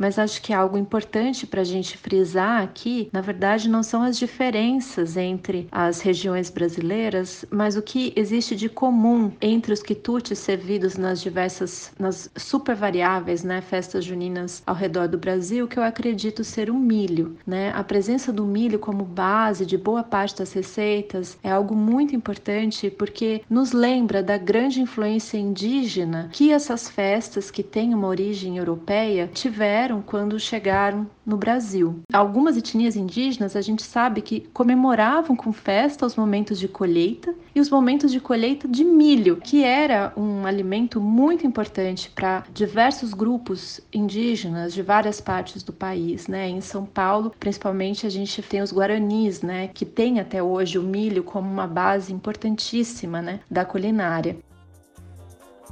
mas 0.00 0.18
acho 0.18 0.40
que 0.40 0.54
é 0.54 0.56
algo 0.56 0.78
importante 0.78 1.46
para 1.46 1.60
a 1.60 1.64
gente 1.64 1.98
frisar 1.98 2.62
aqui, 2.62 3.10
na 3.12 3.20
verdade, 3.20 3.68
não 3.68 3.82
são 3.82 4.02
as 4.02 4.18
diferenças 4.18 5.14
entre 5.14 5.68
as 5.70 6.00
regiões 6.00 6.48
brasileiras, 6.48 7.44
mas 7.50 7.76
o 7.76 7.82
que 7.82 8.14
existe 8.16 8.56
de 8.56 8.70
comum 8.70 9.30
entre 9.42 9.74
os 9.74 9.82
quitutes 9.82 10.38
servidos 10.38 10.96
nas 10.96 11.20
diversas, 11.20 11.92
nas 11.98 12.30
super 12.34 12.74
variáveis, 12.74 13.44
né, 13.44 13.60
festas 13.60 14.02
juninas 14.02 14.62
ao 14.66 14.74
redor 14.74 15.06
do 15.06 15.18
Brasil, 15.18 15.68
que 15.68 15.78
eu 15.78 15.82
acredito 15.82 16.42
ser 16.42 16.70
o 16.70 16.74
milho, 16.74 17.36
né? 17.46 17.70
A 17.74 17.84
presença 17.84 18.32
do 18.32 18.46
milho 18.46 18.78
como 18.78 19.04
base 19.04 19.66
de 19.66 19.76
boa 19.76 20.02
parte 20.02 20.38
das 20.38 20.52
receitas 20.54 21.36
é 21.42 21.50
algo 21.50 21.74
muito 21.74 22.16
importante 22.16 22.88
porque 22.88 23.42
nos 23.50 23.72
lembra 23.72 24.22
da 24.22 24.38
grande 24.38 24.80
influência 24.80 25.36
indígena 25.36 26.30
que 26.32 26.52
essas 26.52 26.88
festas 26.88 27.50
que 27.50 27.62
têm 27.62 27.92
uma 27.92 28.08
origem 28.08 28.56
europeia 28.56 29.28
tiveram 29.34 29.89
quando 29.98 30.38
chegaram 30.38 31.06
no 31.24 31.38
Brasil. 31.38 32.00
Algumas 32.12 32.56
etnias 32.56 32.96
indígenas 32.96 33.56
a 33.56 33.62
gente 33.62 33.82
sabe 33.82 34.20
que 34.20 34.40
comemoravam 34.52 35.34
com 35.34 35.52
festa 35.52 36.04
os 36.04 36.16
momentos 36.16 36.58
de 36.58 36.68
colheita 36.68 37.34
e 37.54 37.60
os 37.60 37.70
momentos 37.70 38.12
de 38.12 38.20
colheita 38.20 38.68
de 38.68 38.84
milho, 38.84 39.36
que 39.36 39.64
era 39.64 40.12
um 40.16 40.44
alimento 40.44 41.00
muito 41.00 41.46
importante 41.46 42.10
para 42.10 42.44
diversos 42.52 43.14
grupos 43.14 43.80
indígenas 43.92 44.74
de 44.74 44.82
várias 44.82 45.20
partes 45.20 45.62
do 45.62 45.72
país, 45.72 46.28
né? 46.28 46.48
Em 46.48 46.60
São 46.60 46.84
Paulo, 46.84 47.32
principalmente 47.40 48.06
a 48.06 48.10
gente 48.10 48.42
tem 48.42 48.60
os 48.60 48.72
guaranis, 48.72 49.40
né, 49.40 49.68
que 49.68 49.86
tem 49.86 50.20
até 50.20 50.42
hoje 50.42 50.78
o 50.78 50.82
milho 50.82 51.22
como 51.22 51.50
uma 51.50 51.66
base 51.66 52.12
importantíssima, 52.12 53.22
né, 53.22 53.40
da 53.50 53.64
culinária. 53.64 54.36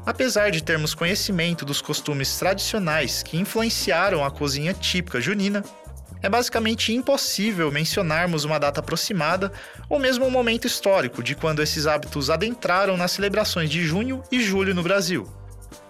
Apesar 0.09 0.51
de 0.51 0.63
termos 0.63 0.95
conhecimento 0.95 1.67
dos 1.67 1.83
costumes 1.83 2.39
tradicionais 2.39 3.23
que 3.23 3.37
influenciaram 3.37 4.25
a 4.25 4.31
cozinha 4.31 4.73
típica 4.73 5.21
junina, 5.21 5.63
é 6.23 6.31
basicamente 6.31 6.95
impossível 6.95 7.71
mencionarmos 7.71 8.43
uma 8.43 8.59
data 8.59 8.81
aproximada 8.81 9.53
ou 9.87 9.99
mesmo 9.99 10.25
um 10.25 10.31
momento 10.31 10.67
histórico 10.67 11.23
de 11.23 11.35
quando 11.35 11.63
esses 11.63 11.87
hábitos 11.87 12.31
adentraram 12.31 12.97
nas 12.97 13.13
celebrações 13.13 13.69
de 13.69 13.85
junho 13.85 14.23
e 14.33 14.41
julho 14.41 14.75
no 14.75 14.83
Brasil. 14.83 15.29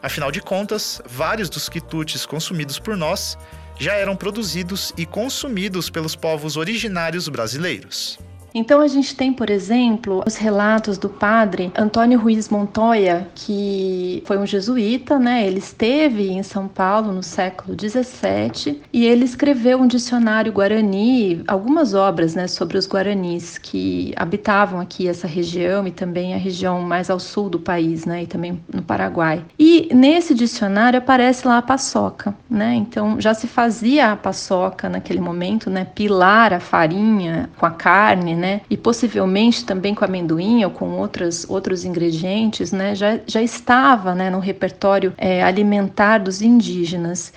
Afinal 0.02 0.33
de 0.33 0.40
contas, 0.40 1.00
vários 1.07 1.48
dos 1.48 1.68
quitutes 1.68 2.26
consumidos 2.26 2.81
por 2.81 2.96
nós 2.96 3.38
já 3.78 3.94
eram 3.94 4.16
produzidos 4.16 4.92
e 4.96 5.07
consumidos 5.07 5.90
pelos 5.90 6.16
povos 6.16 6.57
originários 6.57 7.28
brasileiros. 7.28 8.18
Então 8.54 8.80
a 8.80 8.88
gente 8.88 9.14
tem, 9.14 9.32
por 9.32 9.50
exemplo, 9.50 10.22
os 10.26 10.37
relatos 10.37 10.98
do 10.98 11.08
padre 11.08 11.72
Antônio 11.76 12.18
Ruiz 12.18 12.48
Montoya, 12.48 13.28
que 13.34 14.22
foi 14.26 14.38
um 14.38 14.46
jesuíta, 14.46 15.18
né? 15.18 15.46
Ele 15.46 15.58
esteve 15.58 16.30
em 16.30 16.42
São 16.42 16.66
Paulo 16.66 17.12
no 17.12 17.22
século 17.22 17.76
17 17.76 18.82
e 18.92 19.06
ele 19.06 19.24
escreveu 19.24 19.78
um 19.78 19.87
dicionário 19.87 20.52
guarani, 20.52 21.42
algumas 21.46 21.94
obras, 21.94 22.34
né, 22.34 22.46
sobre 22.46 22.78
os 22.78 22.87
guaranis 22.87 23.58
que 23.58 24.12
habitavam 24.16 24.80
aqui 24.80 25.06
essa 25.08 25.26
região 25.26 25.87
e 25.87 25.90
também 25.90 26.34
a 26.34 26.38
região 26.38 26.80
mais 26.80 27.11
ao 27.11 27.18
sul 27.20 27.48
do 27.48 27.58
país, 27.58 28.04
né, 28.04 28.22
e 28.22 28.26
também 28.26 28.61
no 28.72 28.82
Paraguai. 28.82 29.44
E 29.58 29.88
nesse 29.94 30.34
dicionário 30.34 30.98
aparece 30.98 31.46
lá 31.46 31.58
a 31.58 31.62
paçoca, 31.62 32.34
né? 32.48 32.74
Então 32.74 33.20
já 33.20 33.34
se 33.34 33.46
fazia 33.46 34.12
a 34.12 34.16
paçoca 34.16 34.88
naquele 34.88 35.20
momento, 35.20 35.68
né, 35.70 35.84
pilar 35.84 36.52
a 36.52 36.61
farinha 36.61 37.50
com 37.56 37.66
a 37.66 37.70
carne, 37.70 38.34
né? 38.38 38.62
E 38.70 38.77
possivelmente 38.77 39.64
também 39.64 39.94
com 39.94 40.05
amendoim 40.05 40.64
ou 40.64 40.70
com 40.70 40.92
outras, 40.98 41.44
outros 41.48 41.85
ingredientes, 41.85 42.72
né? 42.72 42.94
Já, 42.94 43.18
já 43.27 43.42
estava 43.42 44.14
né, 44.14 44.31
no 44.31 44.38
repertório 44.38 45.12
é, 45.18 45.42
alimentar 45.42 46.18
dos 46.18 46.40
indígenas. 46.40 47.33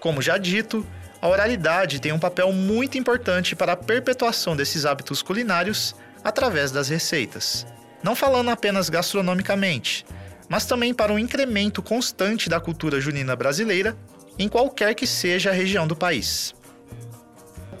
Como 0.00 0.20
já 0.20 0.38
dito, 0.38 0.84
a 1.20 1.28
oralidade 1.28 2.00
tem 2.00 2.12
um 2.12 2.18
papel 2.18 2.52
muito 2.52 2.98
importante 2.98 3.54
para 3.54 3.74
a 3.74 3.76
perpetuação 3.76 4.56
desses 4.56 4.84
hábitos 4.84 5.22
culinários 5.22 5.94
através 6.24 6.72
das 6.72 6.88
receitas. 6.88 7.66
Não 8.02 8.16
falando 8.16 8.50
apenas 8.50 8.88
gastronomicamente, 8.88 10.04
mas 10.48 10.66
também 10.66 10.92
para 10.92 11.12
um 11.12 11.18
incremento 11.18 11.80
constante 11.82 12.48
da 12.48 12.58
cultura 12.58 13.00
junina 13.00 13.36
brasileira 13.36 13.96
em 14.38 14.48
qualquer 14.48 14.94
que 14.94 15.06
seja 15.06 15.50
a 15.50 15.52
região 15.52 15.86
do 15.86 15.94
país 15.94 16.54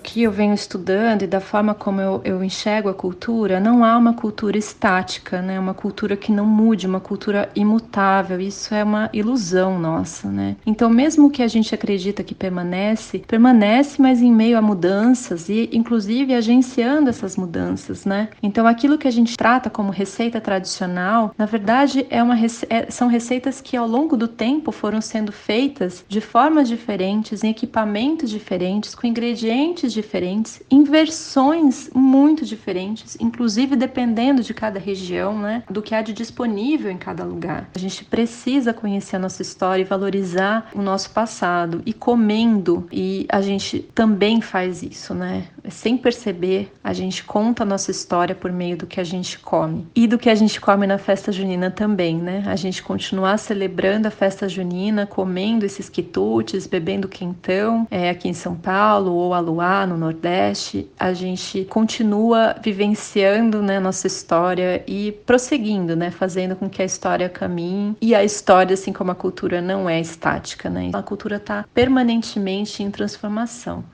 que 0.02 0.22
eu 0.22 0.32
venho 0.32 0.54
estudando 0.54 1.22
e 1.22 1.26
da 1.26 1.40
forma 1.40 1.74
como 1.74 2.00
eu, 2.00 2.20
eu 2.24 2.42
enxergo 2.42 2.88
a 2.88 2.94
cultura, 2.94 3.60
não 3.60 3.84
há 3.84 3.96
uma 3.96 4.14
cultura 4.14 4.58
estática, 4.58 5.40
né? 5.40 5.58
Uma 5.58 5.74
cultura 5.74 6.16
que 6.16 6.32
não 6.32 6.44
mude, 6.44 6.86
uma 6.86 7.00
cultura 7.00 7.48
imutável. 7.54 8.40
Isso 8.40 8.74
é 8.74 8.82
uma 8.82 9.08
ilusão 9.12 9.78
nossa, 9.78 10.28
né? 10.28 10.56
Então, 10.66 10.90
mesmo 10.90 11.30
que 11.30 11.42
a 11.42 11.48
gente 11.48 11.74
acredita 11.74 12.24
que 12.24 12.34
permanece, 12.34 13.20
permanece, 13.20 14.00
mas 14.02 14.20
em 14.20 14.32
meio 14.32 14.58
a 14.58 14.62
mudanças 14.62 15.48
e, 15.48 15.70
inclusive, 15.72 16.34
agenciando 16.34 17.08
essas 17.08 17.36
mudanças, 17.36 18.04
né? 18.04 18.28
Então, 18.42 18.66
aquilo 18.66 18.98
que 18.98 19.08
a 19.08 19.12
gente 19.12 19.36
trata 19.36 19.70
como 19.70 19.90
receita 19.90 20.40
tradicional, 20.40 21.34
na 21.38 21.46
verdade, 21.46 22.06
é 22.10 22.22
uma 22.22 22.34
rece 22.34 22.66
é, 22.68 22.90
são 22.90 23.08
receitas 23.08 23.60
que 23.60 23.76
ao 23.76 23.86
longo 23.86 24.16
do 24.16 24.26
tempo 24.26 24.72
foram 24.72 25.00
sendo 25.00 25.30
feitas 25.30 26.04
de 26.08 26.20
formas 26.20 26.68
diferentes, 26.68 27.44
em 27.44 27.50
equipamentos 27.50 28.30
diferentes, 28.30 28.94
com 28.94 29.06
ingredientes 29.06 29.91
diferentes, 29.92 30.62
em 30.70 30.84
versões 30.84 31.90
muito 31.94 32.44
diferentes, 32.44 33.16
inclusive 33.20 33.76
dependendo 33.76 34.42
de 34.42 34.54
cada 34.54 34.78
região, 34.78 35.38
né, 35.38 35.62
do 35.70 35.82
que 35.82 35.94
há 35.94 36.02
de 36.02 36.12
disponível 36.12 36.90
em 36.90 36.98
cada 36.98 37.24
lugar. 37.24 37.68
A 37.74 37.78
gente 37.78 38.04
precisa 38.04 38.72
conhecer 38.72 39.16
a 39.16 39.18
nossa 39.18 39.42
história 39.42 39.82
e 39.82 39.84
valorizar 39.84 40.70
o 40.74 40.82
nosso 40.82 41.10
passado 41.10 41.82
e 41.84 41.92
comendo 41.92 42.86
e 42.90 43.26
a 43.28 43.40
gente 43.40 43.80
também 43.94 44.40
faz 44.40 44.82
isso, 44.82 45.14
né? 45.14 45.44
Sem 45.68 45.96
perceber, 45.96 46.72
a 46.82 46.92
gente 46.92 47.24
conta 47.24 47.62
a 47.62 47.66
nossa 47.66 47.90
história 47.90 48.34
por 48.34 48.50
meio 48.50 48.76
do 48.76 48.86
que 48.86 49.00
a 49.00 49.04
gente 49.04 49.38
come 49.38 49.86
e 49.94 50.06
do 50.06 50.18
que 50.18 50.28
a 50.28 50.34
gente 50.34 50.60
come 50.60 50.86
na 50.86 50.98
festa 50.98 51.30
junina 51.30 51.70
também, 51.70 52.16
né? 52.16 52.42
A 52.46 52.56
gente 52.56 52.82
continuar 52.82 53.38
celebrando 53.38 54.08
a 54.08 54.10
festa 54.10 54.48
junina, 54.48 55.06
comendo 55.06 55.64
esses 55.64 55.88
quitutes, 55.88 56.66
bebendo 56.66 57.08
quentão, 57.08 57.86
é, 57.90 58.10
aqui 58.10 58.28
em 58.28 58.34
São 58.34 58.54
Paulo 58.56 59.12
ou 59.12 59.34
Aluá, 59.34 59.86
no 59.86 59.96
Nordeste, 59.96 60.88
a 60.98 61.12
gente 61.12 61.64
continua 61.64 62.56
vivenciando 62.62 63.62
né, 63.62 63.78
nossa 63.78 64.06
história 64.06 64.82
e 64.86 65.12
prosseguindo, 65.24 65.94
né, 65.94 66.10
fazendo 66.10 66.56
com 66.56 66.68
que 66.68 66.82
a 66.82 66.84
história 66.84 67.28
caminhe. 67.28 67.96
E 68.00 68.14
a 68.14 68.24
história, 68.24 68.74
assim 68.74 68.92
como 68.92 69.10
a 69.10 69.14
cultura, 69.14 69.60
não 69.60 69.88
é 69.88 70.00
estática, 70.00 70.68
né? 70.68 70.90
A 70.92 71.02
cultura 71.02 71.36
está 71.36 71.64
permanentemente 71.72 72.82
em 72.82 72.90
transformação. 72.90 73.84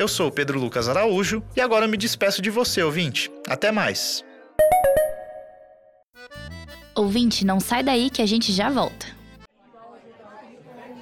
Eu 0.00 0.08
sou 0.08 0.32
Pedro 0.32 0.58
Lucas 0.58 0.88
Araújo 0.88 1.42
e 1.54 1.60
agora 1.60 1.86
me 1.86 1.94
despeço 1.94 2.40
de 2.40 2.48
você, 2.48 2.82
ouvinte. 2.82 3.30
Até 3.46 3.70
mais. 3.70 4.24
Ouvinte, 6.96 7.44
não 7.44 7.60
sai 7.60 7.82
daí 7.82 8.08
que 8.08 8.22
a 8.22 8.26
gente 8.26 8.50
já 8.50 8.70
volta. 8.70 9.04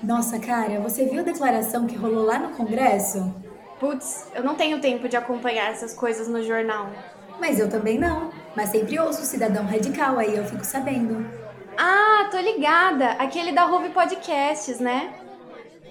Nossa, 0.02 0.40
cara, 0.40 0.80
você 0.80 1.04
viu 1.04 1.20
a 1.20 1.22
declaração 1.22 1.86
que 1.86 1.94
rolou 1.94 2.24
lá 2.24 2.40
no 2.40 2.56
Congresso? 2.56 3.32
Putz, 3.78 4.26
eu 4.34 4.42
não 4.42 4.56
tenho 4.56 4.80
tempo 4.80 5.08
de 5.08 5.16
acompanhar 5.16 5.70
essas 5.70 5.94
coisas 5.94 6.26
no 6.26 6.42
jornal. 6.42 6.90
Mas 7.38 7.60
eu 7.60 7.70
também 7.70 8.00
não. 8.00 8.32
Mas 8.56 8.70
sempre 8.70 8.98
ouço 8.98 9.22
o 9.22 9.24
Cidadão 9.24 9.64
Radical, 9.64 10.18
aí 10.18 10.34
eu 10.34 10.44
fico 10.44 10.64
sabendo. 10.64 11.24
Ah, 11.76 12.28
tô 12.32 12.38
ligada. 12.40 13.10
Aquele 13.10 13.52
da 13.52 13.62
Ruve 13.62 13.90
Podcasts, 13.90 14.80
né? 14.80 15.14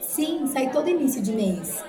Sim, 0.01 0.45
sai 0.51 0.69
todo 0.71 0.89
início 0.89 1.21
de 1.21 1.31
mês. 1.31 1.86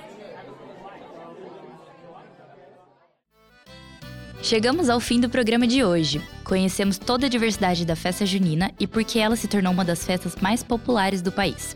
Chegamos 4.41 4.89
ao 4.89 5.01
fim 5.01 5.19
do 5.19 5.29
programa 5.29 5.67
de 5.67 5.83
hoje. 5.83 6.21
Conhecemos 6.45 6.97
toda 6.97 7.25
a 7.25 7.29
diversidade 7.29 7.85
da 7.85 7.95
festa 7.95 8.25
junina 8.25 8.71
e 8.79 8.87
por 8.87 9.03
que 9.03 9.19
ela 9.19 9.35
se 9.35 9.49
tornou 9.49 9.73
uma 9.73 9.83
das 9.83 10.05
festas 10.05 10.35
mais 10.41 10.63
populares 10.63 11.21
do 11.21 11.31
país. 11.31 11.75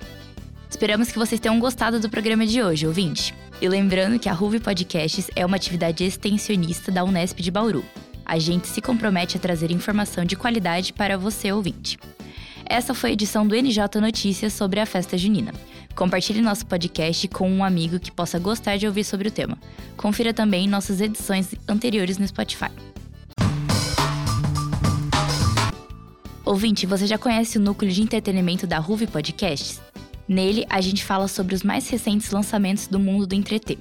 Esperamos 0.70 1.12
que 1.12 1.20
vocês 1.20 1.42
tenham 1.42 1.60
gostado 1.60 2.00
do 2.00 2.10
programa 2.10 2.48
de 2.48 2.64
hoje, 2.64 2.88
ouvinte. 2.88 3.36
E 3.62 3.68
lembrando 3.68 4.18
que 4.18 4.30
a 4.30 4.34
Ruve 4.34 4.62
Podcasts 4.62 5.30
é 5.36 5.46
uma 5.46 5.58
atividade 5.58 6.06
extensionista 6.06 6.90
da 6.90 7.04
Unesp 7.04 7.42
de 7.42 7.52
Bauru. 7.52 7.84
A 8.26 8.40
gente 8.40 8.68
se 8.68 8.82
compromete 8.82 9.38
a 9.38 9.40
trazer 9.42 9.70
informação 9.70 10.24
de 10.24 10.38
qualidade 10.38 10.94
para 10.94 11.18
você, 11.18 11.52
ouvinte. 11.52 12.00
Essa 12.66 12.94
foi 12.94 13.10
a 13.10 13.14
edição 13.14 13.46
do 13.46 13.56
NJ 13.56 14.00
Notícias 14.00 14.54
sobre 14.54 14.80
a 14.80 14.86
festa 14.86 15.18
junina. 15.18 15.54
Compartilhe 15.96 16.42
nosso 16.42 16.66
podcast 16.66 17.28
com 17.28 17.50
um 17.50 17.64
amigo 17.64 18.00
que 18.00 18.12
possa 18.12 18.40
gostar 18.40 18.78
de 18.78 18.88
ouvir 18.88 19.04
sobre 19.04 19.28
o 19.28 19.32
tema. 19.32 19.58
Confira 19.96 20.34
também 20.34 20.68
nossas 20.68 21.00
edições 21.00 21.54
anteriores 21.68 22.18
no 22.18 22.28
Spotify. 22.28 22.72
Ouvinte, 26.44 26.86
você 26.86 27.06
já 27.06 27.18
conhece 27.18 27.58
o 27.58 27.62
núcleo 27.62 27.92
de 27.92 28.02
entretenimento 28.02 28.66
da 28.66 28.80
Ruve 28.80 29.08
Podcasts? 29.08 29.80
Nele, 30.28 30.66
a 30.70 30.82
gente 30.82 31.04
fala 31.04 31.28
sobre 31.28 31.54
os 31.54 31.64
mais 31.64 31.88
recentes 31.90 32.32
lançamentos 32.32 32.88
do 32.88 33.00
mundo 33.00 33.28
do 33.28 33.36
entreter. 33.36 33.78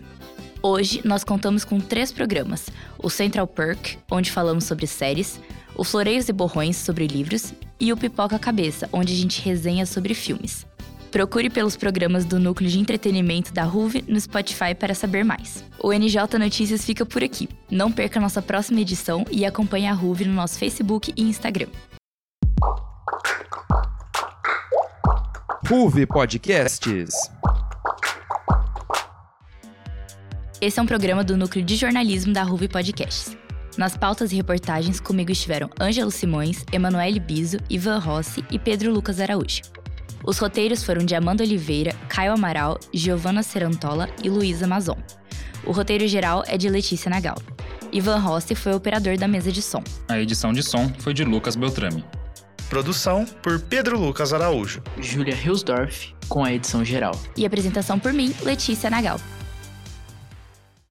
Hoje, 0.63 1.01
nós 1.05 1.25
contamos 1.25 1.65
com 1.65 1.81
três 1.81 2.13
programas: 2.13 2.69
o 2.99 3.11
Central 3.11 3.47
Perk, 3.47 3.99
onde 4.11 4.31
falamos 4.31 4.65
sobre 4.65 4.87
séries, 4.87 5.41
o 5.75 5.83
Floreios 5.83 6.29
e 6.29 6.33
Borrões, 6.33 6.77
sobre 6.77 7.07
livros, 7.07 7.53
e 7.81 7.93
o 7.93 7.97
Pipoca 7.97 8.39
Cabeça, 8.39 8.89
onde 8.93 9.13
a 9.13 9.17
gente 9.17 9.41
resenha 9.41 9.87
sobre 9.87 10.15
filmes. 10.15 10.67
Procure 11.13 11.51
pelos 11.51 11.77
programas 11.77 12.25
do 12.25 12.41
Núcleo 12.41 12.71
de 12.71 12.79
Entretenimento 12.79 13.53
da 13.53 13.65
RUV 13.65 14.03
no 14.09 14.19
Spotify 14.19 14.75
para 14.75 14.95
saber 14.95 15.23
mais. 15.23 15.63
O 15.79 15.93
NJ 15.93 16.39
Notícias 16.39 16.87
fica 16.87 17.05
por 17.05 17.23
aqui. 17.23 17.51
Não 17.71 17.93
perca 17.93 18.19
nossa 18.19 18.41
próxima 18.41 18.81
edição 18.81 19.23
e 19.31 19.45
acompanhe 19.45 19.87
a 19.87 19.93
RUV 19.93 20.25
no 20.25 20.33
nosso 20.33 20.59
Facebook 20.59 21.13
e 21.15 21.23
Instagram. 21.23 21.67
RUV 25.69 26.07
Podcasts. 26.07 27.13
Esse 30.63 30.81
é 30.81 30.83
um 30.83 30.87
programa 30.87 31.23
do 31.23 31.37
Núcleo 31.37 31.63
de 31.63 31.77
Jornalismo 31.77 32.33
da 32.33 32.43
RUV 32.43 32.69
Podcasts. 32.69 33.37
Nas 33.77 33.99
pautas 33.99 34.33
e 34.33 34.37
reportagens, 34.37 34.99
comigo 34.99 35.31
estiveram 35.31 35.69
Ângelo 35.79 36.11
Simões, 36.11 36.65
Emanuele 36.73 37.21
Biso, 37.21 37.59
Ivan 37.69 37.99
Rossi 37.99 38.43
e 38.51 38.59
Pedro 38.59 38.91
Lucas 38.91 39.21
Araújo. 39.21 39.82
Os 40.25 40.39
roteiros 40.39 40.85
foram 40.85 41.05
de 41.05 41.15
Amanda 41.15 41.43
Oliveira, 41.43 41.93
Caio 42.09 42.33
Amaral, 42.33 42.79
Giovanna 42.93 43.43
Serantola 43.43 44.09
e 44.23 44.29
Luísa 44.29 44.67
Mazon. 44.67 44.97
O 45.65 45.73
roteiro 45.73 46.07
geral 46.07 46.45
é 46.47 46.57
de 46.57 46.69
Letícia 46.69 47.11
Nagal. 47.11 47.37
Ivan 47.93 48.19
Rossi 48.19 48.55
foi 48.55 48.73
o 48.73 48.77
operador 48.77 49.17
da 49.19 49.29
mesa 49.29 49.53
de 49.53 49.61
som. 49.61 49.83
A 50.09 50.19
edição 50.19 50.53
de 50.53 50.63
som 50.63 50.89
foi 50.99 51.13
de 51.13 51.25
Lucas 51.25 51.57
Beltrame. 51.57 52.05
Produção 52.69 53.27
por 53.43 53.61
Pedro 53.61 53.99
Lucas 53.99 54.33
Araújo. 54.33 54.83
Júlia 54.99 55.35
Hilsdorf, 55.35 56.15
com 56.29 56.43
a 56.43 56.53
edição 56.53 56.85
geral. 56.85 57.13
E 57.37 57.45
apresentação 57.45 57.99
por 57.99 58.13
mim, 58.13 58.35
Letícia 58.43 58.89
Nagal. 58.89 59.21